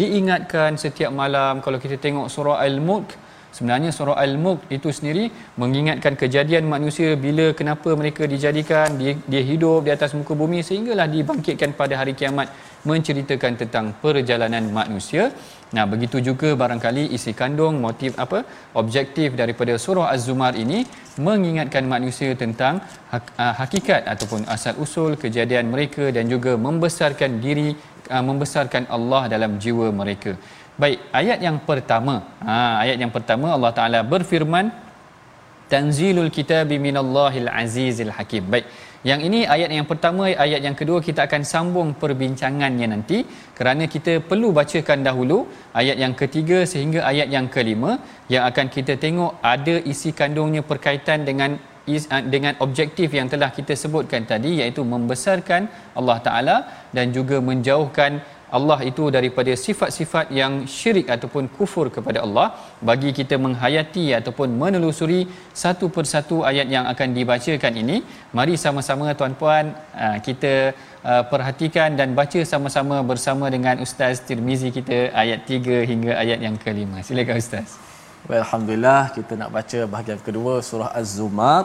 [0.00, 3.08] Diingatkan setiap malam kalau kita tengok surah Al-Mulk
[3.56, 5.24] sebenarnya surah Al-Mulk itu sendiri
[5.62, 11.08] mengingatkan kejadian manusia bila kenapa mereka dijadikan dia, dia hidup di atas muka bumi sehinggalah
[11.14, 12.48] dibangkitkan pada hari kiamat
[12.90, 15.34] menceritakan tentang perjalanan manusia
[15.76, 18.38] Nah, begitu juga barangkali isi kandung motif apa
[18.80, 20.78] objektif daripada surah Az-Zumar ini
[21.28, 22.80] mengingatkan manusia tentang
[23.12, 27.68] ah, hakikat ataupun asal usul kejadian mereka dan juga membesarkan diri
[28.08, 30.32] ah, membesarkan Allah dalam jiwa mereka.
[30.82, 32.14] Baik, ayat yang pertama.
[32.48, 34.66] Ha, ayat yang pertama Allah Taala berfirman
[35.72, 38.44] Tanzilul kitabi minallahil azizil hakim.
[38.52, 38.66] Baik.
[39.08, 43.18] Yang ini ayat yang pertama, ayat yang kedua kita akan sambung perbincangannya nanti
[43.58, 45.38] kerana kita perlu bacakan dahulu
[45.80, 47.92] ayat yang ketiga sehingga ayat yang kelima
[48.32, 51.52] yang akan kita tengok ada isi kandungnya berkaitan dengan
[52.34, 55.62] dengan objektif yang telah kita sebutkan tadi iaitu membesarkan
[55.98, 56.56] Allah Taala
[56.96, 58.20] dan juga menjauhkan
[58.56, 62.46] Allah itu daripada sifat-sifat yang syirik ataupun kufur kepada Allah.
[62.88, 65.20] Bagi kita menghayati ataupun menelusuri
[65.62, 67.96] satu persatu ayat yang akan dibacakan ini
[68.38, 70.52] mari sama-sama tuan-puan ah, kita
[71.10, 76.56] ah, perhatikan dan baca sama-sama bersama dengan Ustaz Tirmizi kita ayat 3 hingga ayat yang
[76.64, 77.04] kelima.
[77.08, 77.68] Silakan Ustaz.
[78.28, 81.60] Alhamdulillah kita nak baca bahagian kedua surah Az-Zumar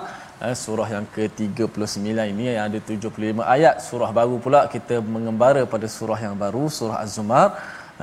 [0.52, 2.04] surah yang ke-39
[2.34, 3.76] ini yang ada 75 ayat.
[3.88, 7.48] Surah baru pula kita mengembara pada surah yang baru surah Az-Zumar.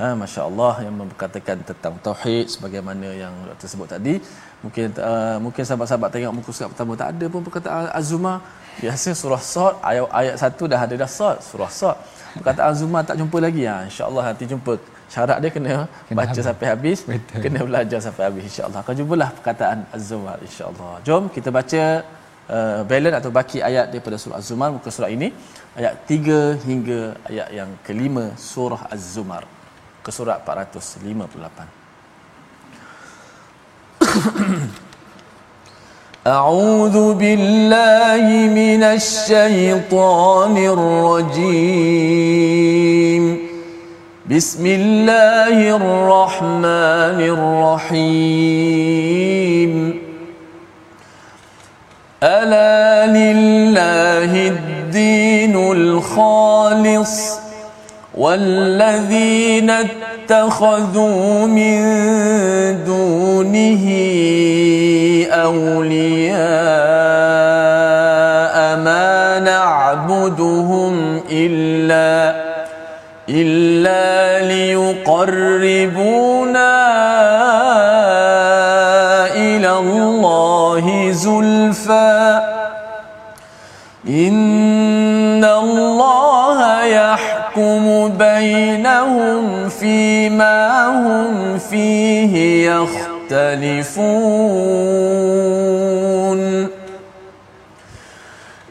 [0.01, 3.67] Eh, masya-Allah yang memberkatakan tentang tauhid sebagaimana yang Dr.
[3.73, 4.15] sebut tadi.
[4.63, 8.37] Mungkin uh, mungkin sahabat-sahabat tengok muka surat pertama tak ada pun perkataan Az-Zumar.
[8.81, 11.97] Biasa surah Sad ayat ayat satu dah ada dah Sad surah Sad
[12.39, 13.61] perkataan Az-Zumar tak jumpa lagi.
[13.69, 14.73] Ya insya-Allah nanti jumpa.
[15.11, 16.45] Syarat dia kena, kena baca habis.
[16.47, 16.99] sampai habis.
[17.03, 17.39] Betul.
[17.43, 18.79] kena belajar sampai habis insya-Allah.
[18.79, 21.03] Akan jumpalah perkataan Az-Zumar insya-Allah.
[21.03, 21.83] Jom kita baca
[22.56, 25.28] uh, balance atau baki ayat daripada surah Az-Zumar muka surah ini
[25.78, 29.44] ayat 3 hingga ayat yang kelima surah Az-Zumar
[30.04, 31.86] ke surah 458
[36.26, 42.26] أعوذ بالله من الشيطان الرجيم
[44.26, 48.66] بسم الله الرحمن الرحيم
[52.23, 57.39] ألا لله الدين الخالص
[58.15, 61.81] والذين اتخذوا من
[62.85, 63.85] دونه
[65.31, 66.41] أولياء
[68.77, 72.35] ما نعبدهم إلا
[73.29, 76.30] إلا ليقربونا
[89.41, 93.91] بينهم فيما هم فيه يختلفون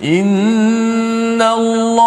[0.04, 1.99] إن الله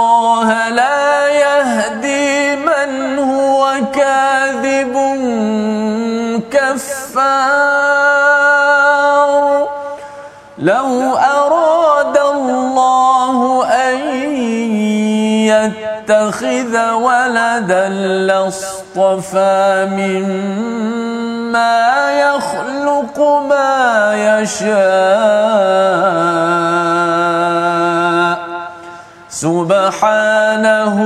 [16.04, 17.90] يتخذ ولدا
[18.28, 21.76] لاصطفى مما
[22.12, 24.74] يخلق ما يشاء.
[29.30, 30.98] سبحانه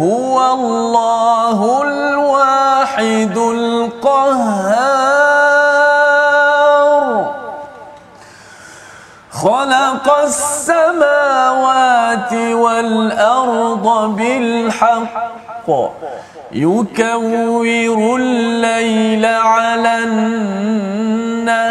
[0.00, 3.85] هو الله الواحد القهار.
[10.06, 11.82] خلق السماوات
[12.32, 15.68] والأرض بالحق.
[16.52, 21.66] يكور الليل على النهار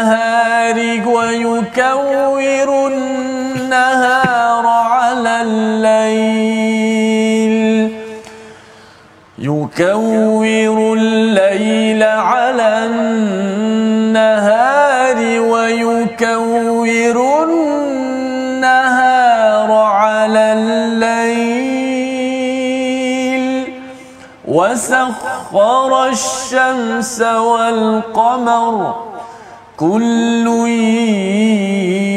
[1.06, 6.76] ويكور النهار على الليل.
[9.38, 14.36] يكور الليل على النهار
[15.40, 17.25] ويكور
[24.46, 28.94] وسخر الشمس والقمر
[29.76, 30.46] كل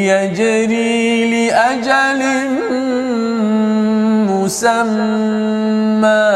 [0.09, 2.21] يجري لأجل
[4.29, 6.29] مسمى.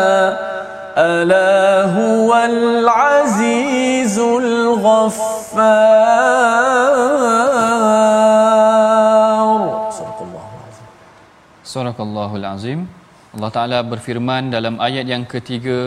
[0.93, 5.73] ألا هو العزيز الغفار.
[9.89, 10.85] صدق الله العظيم.
[11.73, 12.85] Surah Allahul Azim
[13.35, 15.77] Allah Ta'ala berfirman dalam ayat yang ketiga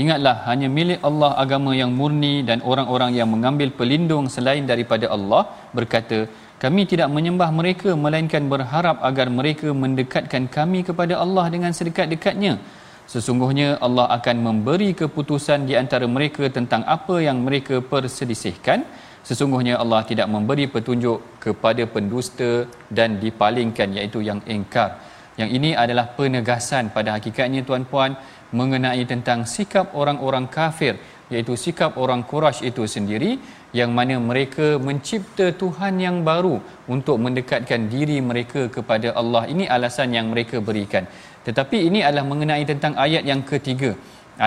[0.00, 5.42] Ingatlah hanya milik Allah agama yang murni dan orang-orang yang mengambil pelindung selain daripada Allah
[5.78, 6.18] berkata
[6.64, 12.54] kami tidak menyembah mereka melainkan berharap agar mereka mendekatkan kami kepada Allah dengan sedekat-dekatnya
[13.12, 18.82] Sesungguhnya Allah akan memberi keputusan di antara mereka tentang apa yang mereka perselisihkan.
[19.28, 22.50] Sesungguhnya Allah tidak memberi petunjuk kepada pendusta
[22.90, 24.90] dan dipalingkan iaitu yang engkar.
[25.40, 28.16] Yang ini adalah penegasan pada hakikatnya tuan-puan
[28.58, 30.96] mengenai tentang sikap orang-orang kafir
[31.32, 33.30] iaitu sikap orang Quraisy itu sendiri
[33.78, 36.56] yang mana mereka mencipta Tuhan yang baru
[36.94, 39.44] untuk mendekatkan diri mereka kepada Allah.
[39.52, 41.04] Ini alasan yang mereka berikan.
[41.46, 43.92] Tetapi ini adalah mengenai tentang ayat yang ketiga.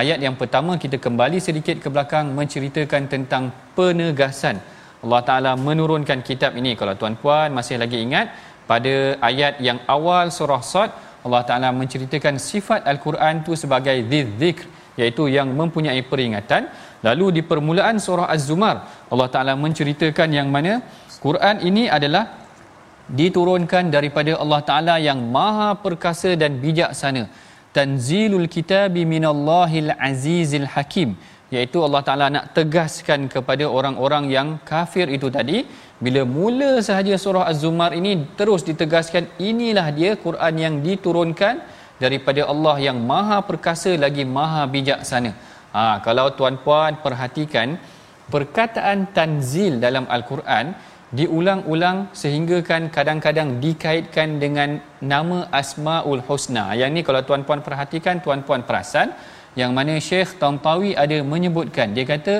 [0.00, 3.44] Ayat yang pertama kita kembali sedikit ke belakang menceritakan tentang
[3.78, 4.58] penegasan.
[5.04, 8.26] Allah Taala menurunkan kitab ini kalau tuan-puan masih lagi ingat
[8.70, 8.94] pada
[9.28, 10.90] ayat yang awal surah Sad
[11.26, 14.64] Allah Taala menceritakan sifat al-Quran tu sebagai dzikr
[15.00, 16.62] iaitu yang mempunyai peringatan.
[17.06, 18.76] Lalu di permulaan surah Az-Zumar
[19.12, 20.72] Allah Taala menceritakan yang mana
[21.24, 22.24] Quran ini adalah
[23.20, 27.24] diturunkan daripada Allah Taala yang Maha Perkasa dan Bijaksana.
[27.76, 31.10] Tanzilul kitabi minallahil azizil hakim
[31.54, 35.58] iaitu Allah Taala nak tegaskan kepada orang-orang yang kafir itu tadi
[36.04, 41.54] bila mula sahaja surah Az-Zumar ini terus ditegaskan inilah dia Quran yang diturunkan
[42.02, 45.32] daripada Allah yang Maha Perkasa lagi Maha Bijaksana.
[45.76, 47.76] Ha, kalau tuan-puan perhatikan
[48.32, 50.72] perkataan tanzil dalam Al-Quran
[51.18, 54.78] diulang-ulang sehingga kan kadang-kadang dikaitkan dengan
[55.12, 56.64] nama Asmaul Husna.
[56.80, 59.12] Yang ni kalau tuan-puan perhatikan, tuan-puan perasan
[59.60, 61.90] yang mana Syekh Tantawi ada menyebutkan.
[61.96, 62.34] Dia kata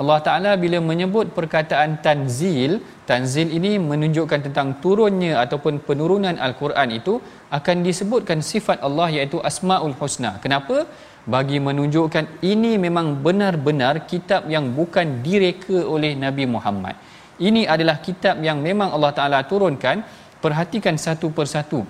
[0.00, 7.14] Allah Ta'ala bila menyebut perkataan tanzil, tanzil ini menunjukkan tentang turunnya ataupun penurunan Al-Quran itu
[7.58, 10.32] akan disebutkan sifat Allah iaitu Asmaul Husna.
[10.44, 10.84] Kenapa?
[11.34, 16.96] Bagi menunjukkan ini memang benar-benar kitab yang bukan direka oleh Nabi Muhammad
[17.42, 20.00] ini adalah kitab yang memang Allah Taala turunkan
[20.40, 21.84] perhatikan satu persatu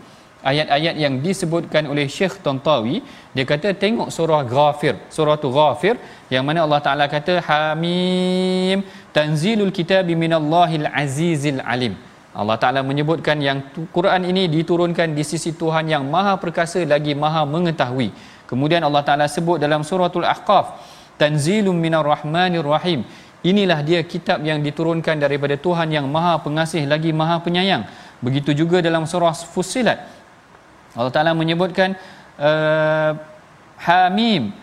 [0.50, 3.02] ayat-ayat yang disebutkan oleh Syekh Tantawi
[3.34, 4.94] dia kata tengok surah Ghafir.
[5.16, 5.98] Surah tu Ghafir
[6.30, 11.98] yang mana Allah Taala kata Hamim tanzilul kitabi minallahil azizil alim.
[12.36, 13.58] Allah Taala menyebutkan yang
[13.96, 18.12] Quran ini diturunkan di sisi Tuhan yang Maha Perkasa lagi Maha Mengetahui.
[18.46, 20.78] Kemudian Allah Taala sebut dalam suratul Ahqaf
[21.18, 23.02] tanzilum minar rahmanir rahim
[23.40, 27.88] inilah dia kitab yang diturunkan daripada Tuhan yang Maha Pengasih lagi Maha Penyayang.
[28.20, 30.15] Begitu juga dalam surah Fussilat
[30.96, 31.92] Allah Taala menyebutkan
[32.40, 33.12] uh,
[33.84, 34.56] Hamim.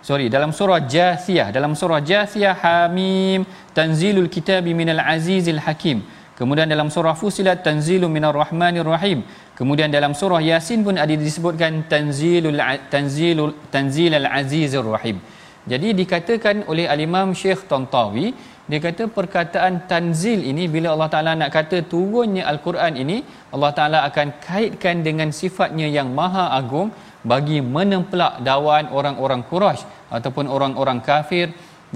[0.00, 1.52] Sorry dalam surah Jathiyah.
[1.52, 3.44] Dalam surah Jathiyah Hamim
[3.76, 6.00] tanzilul kitabi minal azizil hakim.
[6.36, 9.24] Kemudian dalam surah Fusilat tanzilun minar rahmanir rahim.
[9.56, 12.60] Kemudian dalam surah Yasin pun ada disebutkan tanzilul
[12.92, 15.16] tanzilul tanzilal azizir rahim.
[15.64, 18.36] Jadi dikatakan oleh al-Imam Syekh Tantawi
[18.70, 23.16] dia kata perkataan tanzil ini bila Allah Taala nak kata turunnya al-Quran ini
[23.54, 26.90] Allah Taala akan kaitkan dengan sifatnya yang maha agung
[27.32, 29.86] bagi menempelak dawan orang-orang Quraisy
[30.16, 31.46] ataupun orang-orang kafir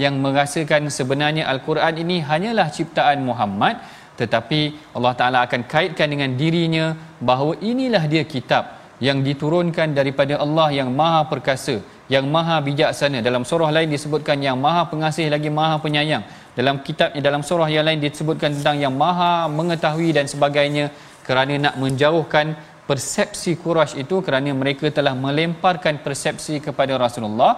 [0.03, 3.77] yang merasakan sebenarnya al-Quran ini hanyalah ciptaan Muhammad
[4.21, 4.61] tetapi
[4.97, 6.87] Allah Taala akan kaitkan dengan dirinya
[7.29, 8.64] bahawa inilah dia kitab
[9.07, 11.77] yang diturunkan daripada Allah yang maha perkasa
[12.15, 16.25] yang maha bijaksana dalam surah lain disebutkan yang maha pengasih lagi maha penyayang
[16.59, 20.91] dalam kitab dalam surah yang lain disebutkan tentang yang maha mengetahui dan sebagainya
[21.27, 22.47] kerana nak menjauhkan
[22.91, 27.53] persepsi Quraisy itu kerana mereka telah melemparkan persepsi kepada Rasulullah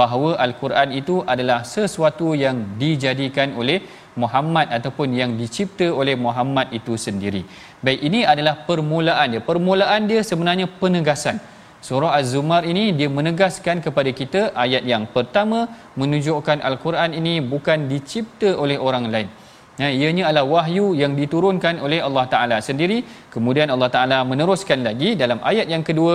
[0.00, 3.82] bahawa al-Quran itu adalah sesuatu yang dijadikan oleh
[4.22, 7.42] Muhammad ataupun yang dicipta oleh Muhammad itu sendiri.
[7.84, 9.42] Baik ini adalah permulaan dia.
[9.50, 11.36] Permulaan dia sebenarnya penegasan.
[11.86, 15.58] Surah Az-Zumar ini dia menegaskan kepada kita ayat yang pertama
[16.00, 19.28] menunjukkan Al-Quran ini bukan dicipta oleh orang lain.
[19.80, 22.98] Ya, ianya adalah wahyu yang diturunkan oleh Allah Ta'ala sendiri.
[23.34, 26.14] Kemudian Allah Ta'ala meneruskan lagi dalam ayat yang kedua.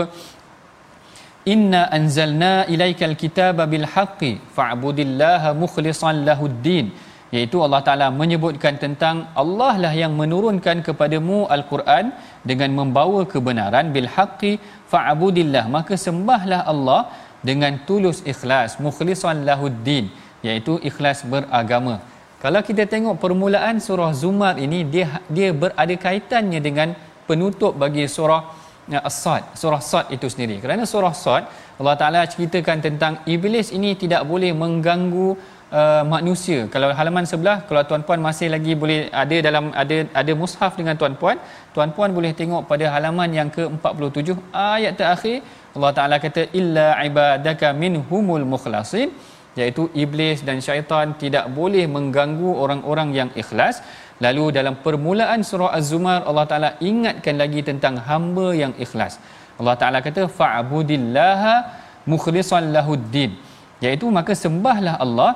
[1.54, 6.92] Inna anzalna ilaikal kitaba bil haqqi fa'budillaha mukhlisan lahuddin.
[7.36, 12.12] Iaitu Allah Ta'ala menyebutkan tentang Allah lah yang menurunkan kepadamu Al-Quran
[12.50, 14.54] dengan membawa kebenaran bil haqqi
[14.92, 17.02] fa'budillah maka sembahlah Allah
[17.50, 20.12] dengan tulus ikhlas mukhlishan lahuddin
[20.48, 21.96] iaitu ikhlas beragama.
[22.44, 26.90] Kalau kita tengok permulaan surah zumar ini dia dia berada kaitannya dengan
[27.30, 28.42] penutup bagi surah
[28.92, 29.46] ya, as-sad.
[29.62, 30.58] Surah sad itu sendiri.
[30.64, 31.44] Kerana surah sad
[31.80, 35.30] Allah Taala ceritakan tentang iblis ini tidak boleh mengganggu
[35.80, 36.60] uh, manusia.
[36.74, 41.38] Kalau halaman sebelah, kalau tuan-puan masih lagi boleh ada dalam ada ada mushaf dengan tuan-puan,
[41.76, 45.38] tuan-puan boleh tengok pada halaman yang ke-47 ayat terakhir
[45.76, 49.10] Allah Taala kata illa ibadaka minhumul mukhlasin
[49.60, 53.78] iaitu iblis dan syaitan tidak boleh mengganggu orang-orang yang ikhlas.
[54.26, 59.18] Lalu dalam permulaan surah Az-Zumar Allah Taala ingatkan lagi tentang hamba yang ikhlas.
[59.60, 61.56] Allah Taala kata fa'budillaha
[62.12, 63.32] mukhlishan lahuddin
[63.86, 65.32] iaitu maka sembahlah Allah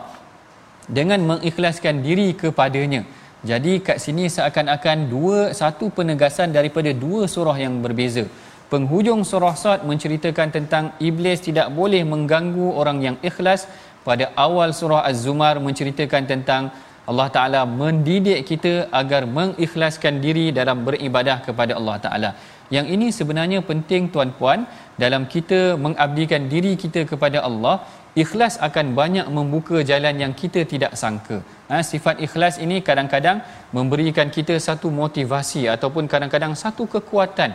[0.87, 3.03] dengan mengikhlaskan diri kepadanya.
[3.45, 8.25] Jadi kat sini seakan-akan dua satu penegasan daripada dua surah yang berbeza.
[8.73, 13.69] Penghujung surah Sad menceritakan tentang iblis tidak boleh mengganggu orang yang ikhlas.
[14.07, 16.63] Pada awal surah Az-Zumar menceritakan tentang
[17.05, 22.29] Allah Taala mendidik kita agar mengikhlaskan diri dalam beribadah kepada Allah Taala.
[22.75, 24.65] Yang ini sebenarnya penting tuan-puan
[25.03, 27.85] dalam kita mengabdikan diri kita kepada Allah
[28.21, 31.37] ikhlas akan banyak membuka jalan yang kita tidak sangka.
[31.69, 33.43] Ha, sifat ikhlas ini kadang-kadang
[33.75, 37.51] memberikan kita satu motivasi ataupun kadang-kadang satu kekuatan.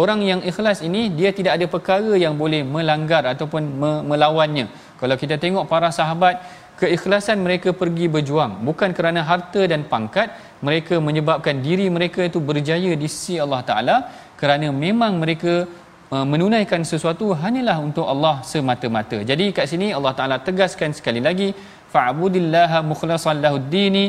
[0.00, 4.66] Orang yang ikhlas ini dia tidak ada perkara yang boleh melanggar ataupun me- melawannya.
[5.00, 6.36] Kalau kita tengok para sahabat,
[6.80, 10.28] keikhlasan mereka pergi berjuang bukan kerana harta dan pangkat,
[10.66, 13.96] mereka menyebabkan diri mereka itu berjaya di sisi Allah Taala
[14.40, 15.64] kerana memang mereka
[16.10, 19.18] menunaikan sesuatu hanyalah untuk Allah semata-mata.
[19.30, 21.48] Jadi kat sini Allah Taala tegaskan sekali lagi
[21.94, 24.04] fa'budillaha mukhlasan lahuddini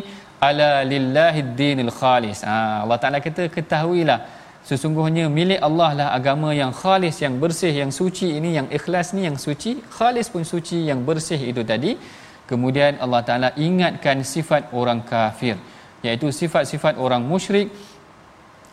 [0.48, 2.46] ala lillahid dinil khalis.
[2.46, 4.20] Ha, Allah Taala kata ketahuilah
[4.70, 9.24] sesungguhnya milik Allah lah agama yang khalis yang bersih yang suci ini yang ikhlas ni
[9.28, 11.92] yang suci khalis pun suci yang bersih itu tadi
[12.52, 15.56] kemudian Allah Taala ingatkan sifat orang kafir
[16.06, 17.72] iaitu sifat-sifat orang musyrik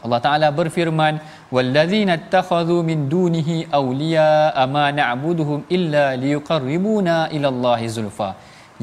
[0.04, 1.14] Allah Taala berfirman
[1.54, 4.28] wallazina takhadhu min dunihi awliya
[4.64, 8.30] ama na'buduhum illa liyuqarribuna ila Allahi zulfa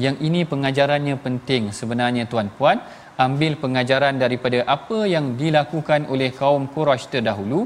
[0.04, 2.78] yang ini pengajarannya penting sebenarnya tuan-puan
[3.26, 7.60] ambil pengajaran daripada apa yang dilakukan oleh kaum Quraisy terdahulu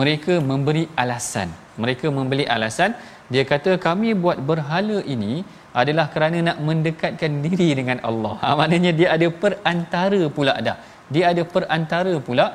[0.00, 1.48] mereka memberi alasan
[1.82, 2.92] mereka memberi alasan
[3.32, 5.32] dia kata kami buat berhala ini
[5.80, 8.34] adalah kerana nak mendekatkan diri dengan Allah.
[8.44, 10.76] Ha, maknanya dia ada perantara pula dah.
[11.14, 12.46] Dia ada perantara pula.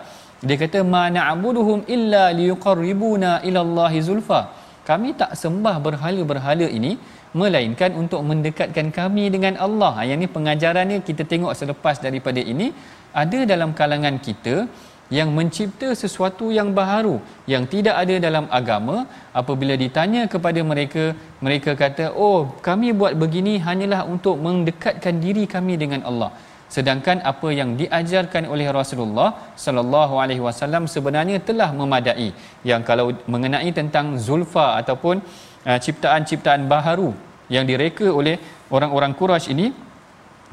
[0.48, 4.42] Dia kata ma na'buduhum illa liqarribuna ila Allahi zulfa.
[4.90, 6.94] Kami tak sembah berhala-berhala ini
[7.42, 9.92] melainkan untuk mendekatkan kami dengan Allah.
[9.98, 12.68] Ha, yang ini pengajarannya kita tengok selepas daripada ini
[13.22, 14.56] ada dalam kalangan kita
[15.18, 17.16] yang mencipta sesuatu yang baharu
[17.54, 18.96] yang tidak ada dalam agama
[19.42, 21.04] apabila ditanya kepada mereka
[21.46, 26.32] mereka kata oh kami buat begini hanyalah untuk mendekatkan diri kami dengan Allah
[26.76, 29.30] sedangkan apa yang diajarkan oleh Rasulullah
[29.66, 32.30] sallallahu alaihi wasallam sebenarnya telah memadai
[32.70, 35.16] yang kalau mengenai tentang zulfa ataupun
[35.70, 37.10] uh, ciptaan-ciptaan baharu
[37.56, 38.36] yang direka oleh
[38.76, 39.68] orang-orang Quraisy ini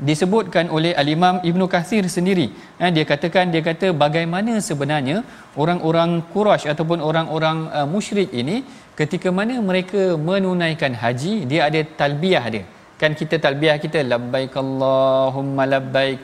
[0.08, 2.46] disebutkan oleh al-Imam Ibnu Kathir sendiri.
[2.80, 5.16] Eh, dia katakan dia kata bagaimana sebenarnya
[5.62, 8.64] orang-orang Quraisy ataupun orang-orang uh, musyrik ini
[9.00, 12.64] ketika mana mereka menunaikan haji, dia ada talbiyah dia.
[13.00, 16.18] Kan kita talbiyah kita labbaik Allahumma labbaik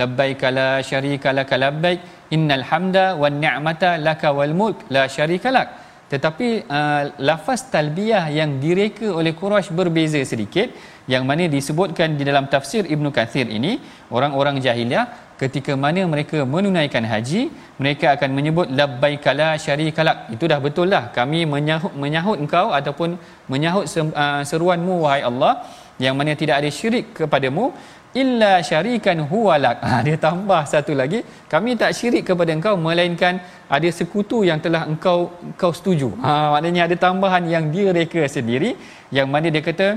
[0.00, 2.00] labbaik la syarika lak labbaik
[2.36, 5.68] innal hamda wan ni'mata laka wal mulk la syarika lak.
[6.12, 10.68] Tetapi uh, lafaz talbiyah yang direka oleh Quraisy berbeza sedikit
[11.12, 13.72] yang mana disebutkan di dalam tafsir Ibnu Kathir ini
[14.16, 15.04] orang-orang jahiliah
[15.42, 17.42] ketika mana mereka menunaikan haji
[17.82, 21.04] mereka akan menyebut labbaikala syarikalak itu dah betul lah.
[21.16, 23.10] Kami menyahut menyahut engkau ataupun
[23.52, 23.86] menyahut
[24.22, 25.54] uh, seruanmu wahai Allah
[26.04, 27.64] yang mana tidak ada syirik kepadamu
[28.22, 31.20] illa syarikan huwalak ha, dia tambah satu lagi.
[31.52, 33.40] Kami tak syirik kepada engkau melainkan
[33.76, 35.18] ada sekutu yang telah engkau
[35.50, 36.08] engkau setuju.
[36.24, 38.72] Ha, maknanya ada tambahan yang dia reka sendiri
[39.18, 39.88] yang mana dia kata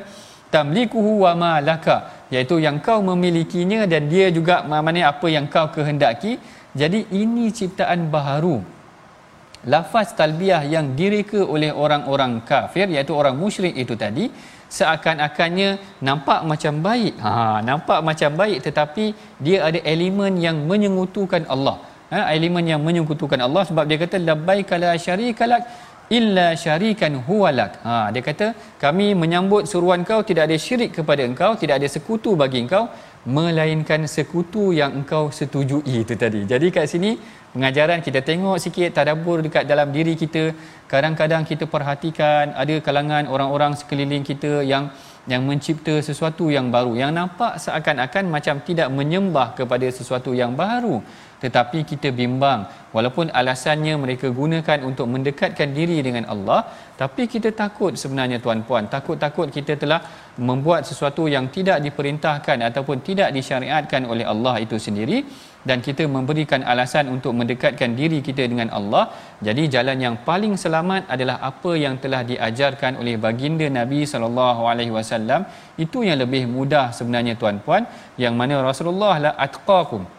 [0.56, 1.98] tamlikuhu wa ma laka
[2.34, 6.34] iaitu yang kau memilikinya dan dia juga mana apa yang kau kehendaki.
[6.82, 8.58] Jadi ini ciptaan baharu.
[9.74, 14.26] Lafaz talbiyah yang direka oleh orang-orang kafir iaitu orang musyrik itu tadi
[14.78, 15.70] seakan-akannya
[16.08, 17.14] nampak macam baik.
[17.26, 17.34] Ha
[17.70, 19.06] nampak macam baik tetapi
[19.46, 21.78] dia ada elemen yang menyengutukan Allah.
[22.14, 25.64] Ha elemen yang menyengutukan Allah sebab dia kata labbaika la syarikalak
[26.18, 27.82] illa syarikan huwalak.
[27.86, 28.48] Ha dia kata
[28.84, 32.86] kami menyambut seruan kau tidak ada syirik kepada engkau, tidak ada sekutu bagi engkau
[33.26, 36.46] melainkan sekutu yang engkau setujui itu tadi.
[36.52, 37.18] Jadi kat sini
[37.54, 40.54] pengajaran kita tengok sikit tadabbur dekat dalam diri kita.
[40.86, 44.94] Kadang-kadang kita perhatikan ada kalangan orang-orang sekeliling kita yang
[45.26, 51.02] yang mencipta sesuatu yang baru yang nampak seakan-akan macam tidak menyembah kepada sesuatu yang baru
[51.44, 56.62] tetapi kita bimbang walaupun alasannya mereka gunakan untuk mendekatkan diri dengan Allah
[56.96, 58.88] tapi kita takut sebenarnya tuan-puan.
[58.88, 60.00] Takut-takut kita telah
[60.40, 65.28] membuat sesuatu yang tidak diperintahkan ataupun tidak disyariatkan oleh Allah itu sendiri
[65.68, 69.12] dan kita memberikan alasan untuk mendekatkan diri kita dengan Allah.
[69.44, 74.96] Jadi jalan yang paling selamat adalah apa yang telah diajarkan oleh baginda Nabi sallallahu alaihi
[74.96, 75.44] wasallam.
[75.76, 77.84] Itu yang lebih mudah sebenarnya tuan-puan
[78.16, 80.15] yang mana Rasulullah la atqakum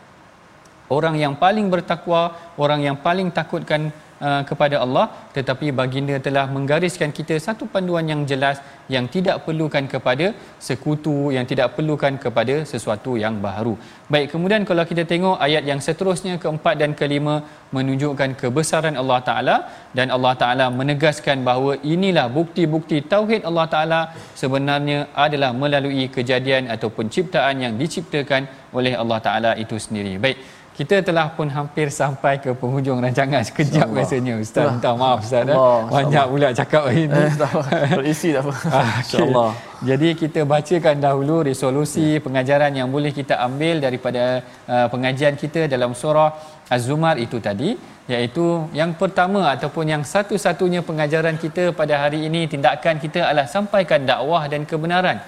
[0.89, 2.22] orang yang paling bertakwa
[2.64, 3.93] orang yang paling takutkan
[4.26, 5.07] uh, kepada Allah.
[5.37, 8.59] Tetapi baginda telah menggariskan kita satu panduan yang jelas
[8.95, 10.26] yang tidak perlukan kepada
[10.66, 13.74] sekutu yang tidak perlukan kepada sesuatu yang baru.
[14.12, 17.43] Baik kemudian kalau kita tengok ayat yang seterusnya keempat dan kelima
[17.76, 19.57] menunjukkan kebesaran Allah taala.
[19.97, 24.01] Dan Allah taala menegaskan bahawa inilah bukti-bukti tauhid Allah taala
[24.43, 28.45] sebenarnya adalah melalui kejadian ataupun ciptaan yang diciptakan
[28.76, 30.14] oleh Allah taala itu sendiri.
[30.24, 30.39] Baik
[30.77, 33.41] kita telah pun hampir sampai ke penghujung rancangan.
[33.49, 34.68] Sekejap rasanya ustaz.
[34.68, 35.57] Minta maaf ustaz eh.
[35.57, 37.16] Allah, banyak pula cakap hari ini.
[37.16, 38.53] Eh, terisi tak apa.
[38.77, 39.51] Ah, insyaallah.
[39.89, 42.22] Jadi kita bacakan dahulu resolusi ya.
[42.24, 46.31] pengajaran yang boleh kita ambil daripada uh, pengajian kita dalam surah
[46.68, 47.70] az-zumar itu tadi
[48.12, 48.45] iaitu
[48.81, 54.45] yang pertama ataupun yang satu-satunya pengajaran kita pada hari ini tindakan kita adalah sampaikan dakwah
[54.53, 55.18] dan kebenaran.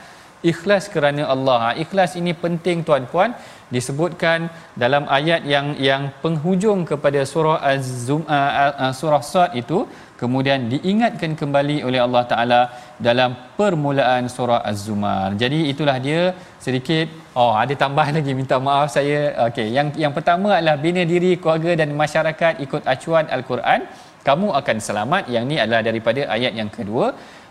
[0.50, 1.58] Ikhlas kerana Allah.
[1.64, 3.34] Ha, ikhlas ini penting tuan-puan
[3.76, 4.48] disebutkan
[4.82, 9.78] dalam ayat yang yang penghujung kepada surah Az-Zum uh, uh, surah Sad itu
[10.20, 12.60] kemudian diingatkan kembali oleh Allah Taala
[13.08, 15.28] dalam permulaan surah Az-Zumar.
[15.42, 16.22] Jadi itulah dia
[16.66, 17.06] sedikit
[17.40, 19.20] oh ada tambahan lagi minta maaf saya.
[19.48, 23.82] Okey, yang yang pertama adalah bina diri keluarga dan masyarakat ikut acuan Al-Quran.
[24.28, 25.22] Kamu akan selamat.
[25.34, 27.06] Yang ni adalah daripada ayat yang kedua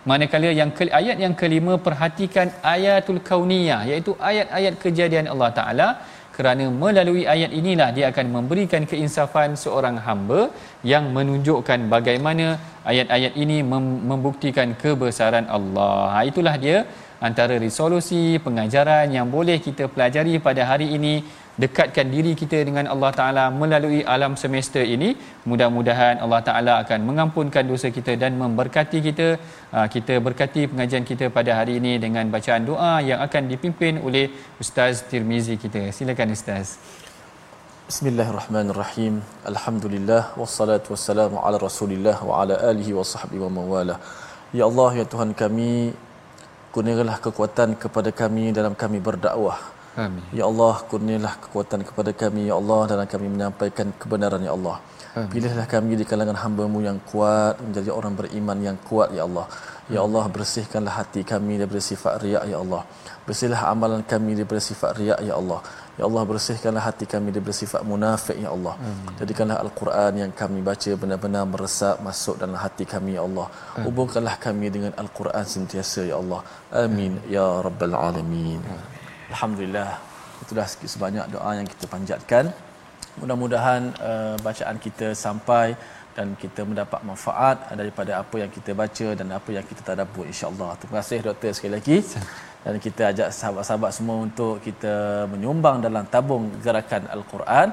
[0.10, 5.88] manakala yang ke, ayat yang kelima perhatikan ayatul kauniyah iaitu ayat-ayat kejadian Allah Taala
[6.38, 10.42] kerana melalui ayat inilah dia akan memberikan keinsafan seorang hamba
[10.92, 12.46] yang menunjukkan bagaimana
[12.92, 15.98] ayat-ayat ini mem- membuktikan kebesaran Allah.
[16.14, 16.78] Ha, itulah dia
[17.28, 21.16] antara resolusi pengajaran yang boleh kita pelajari pada hari ini
[21.64, 25.10] dekatkan diri kita dengan Allah Taala melalui alam semesta ini
[25.50, 29.28] mudah-mudahan Allah Taala akan mengampunkan dosa kita dan memberkati kita
[29.78, 34.26] uh, kita berkati pengajian kita pada hari ini dengan bacaan doa yang akan dipimpin oleh
[34.64, 36.78] Ustaz Tirmizi kita silakan Ustaz
[37.88, 39.14] Bismillahirrahmanirrahim.
[39.50, 43.96] Alhamdulillah wassalatu wassalamu ala Rasulillah wa ala alihi wa sahbihi wa mawala.
[44.52, 45.96] Ya Allah ya Tuhan kami,
[46.76, 49.77] kurniakanlah kekuatan kepada kami dalam kami berdakwah.
[50.04, 50.24] Amin.
[50.40, 54.78] Ya Allah, kurniakanlah kekuatan kepada kami ya Allah dalam kami menyampaikan kebenaran ya Allah.
[55.18, 55.30] Amin.
[55.34, 59.46] Pilihlah kami di kalangan hamba-Mu yang kuat menjadi orang beriman yang kuat ya Allah.
[59.96, 62.82] Ya Allah, bersihkanlah hati kami daripada sifat riak ya Allah.
[63.28, 65.60] Bersihlah amalan kami daripada sifat riak ya Allah.
[65.98, 68.76] Ya Allah bersihkanlah hati kami daripada sifat munafik ya Allah.
[68.78, 69.18] Amin.
[69.20, 73.48] Jadikanlah Al-Quran yang kami baca benar-benar meresap masuk dalam hati kami ya Allah.
[73.50, 73.84] Amin.
[73.90, 76.46] Hubungkanlah kami dengan Al-Quran sentiasa ya Allah.
[76.70, 77.34] Amin, Amin.
[77.34, 78.62] ya rabbal alamin.
[78.62, 78.97] Amin.
[79.34, 80.00] Alhamdulillah.
[80.44, 82.46] Itulah sebanyak doa yang kita panjatkan.
[83.20, 85.76] Mudah-mudahan uh, bacaan kita sampai
[86.18, 90.70] dan kita mendapat manfaat daripada apa yang kita baca dan apa yang kita tadabbur insya-Allah.
[90.80, 91.98] Terima kasih doktor sekali lagi.
[92.66, 97.68] Dan kita ajak sahabat-sahabat semua untuk kita menyumbang dalam tabung gerakan Al-Quran.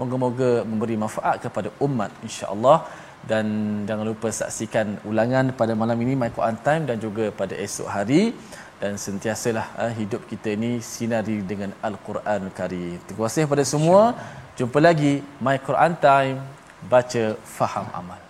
[0.00, 2.88] Moga-moga memberi manfaat kepada umat insya-Allah
[3.30, 3.46] dan
[3.88, 8.32] jangan lupa saksikan ulangan pada malam ini My Quran Time dan juga pada esok hari
[8.80, 12.96] dan sentiasalah uh, hidup kita ini sinari dengan Al-Quran Karim.
[13.04, 14.16] Terima kasih kepada semua.
[14.56, 16.40] Jumpa lagi My Quran Time
[16.88, 18.29] baca faham amal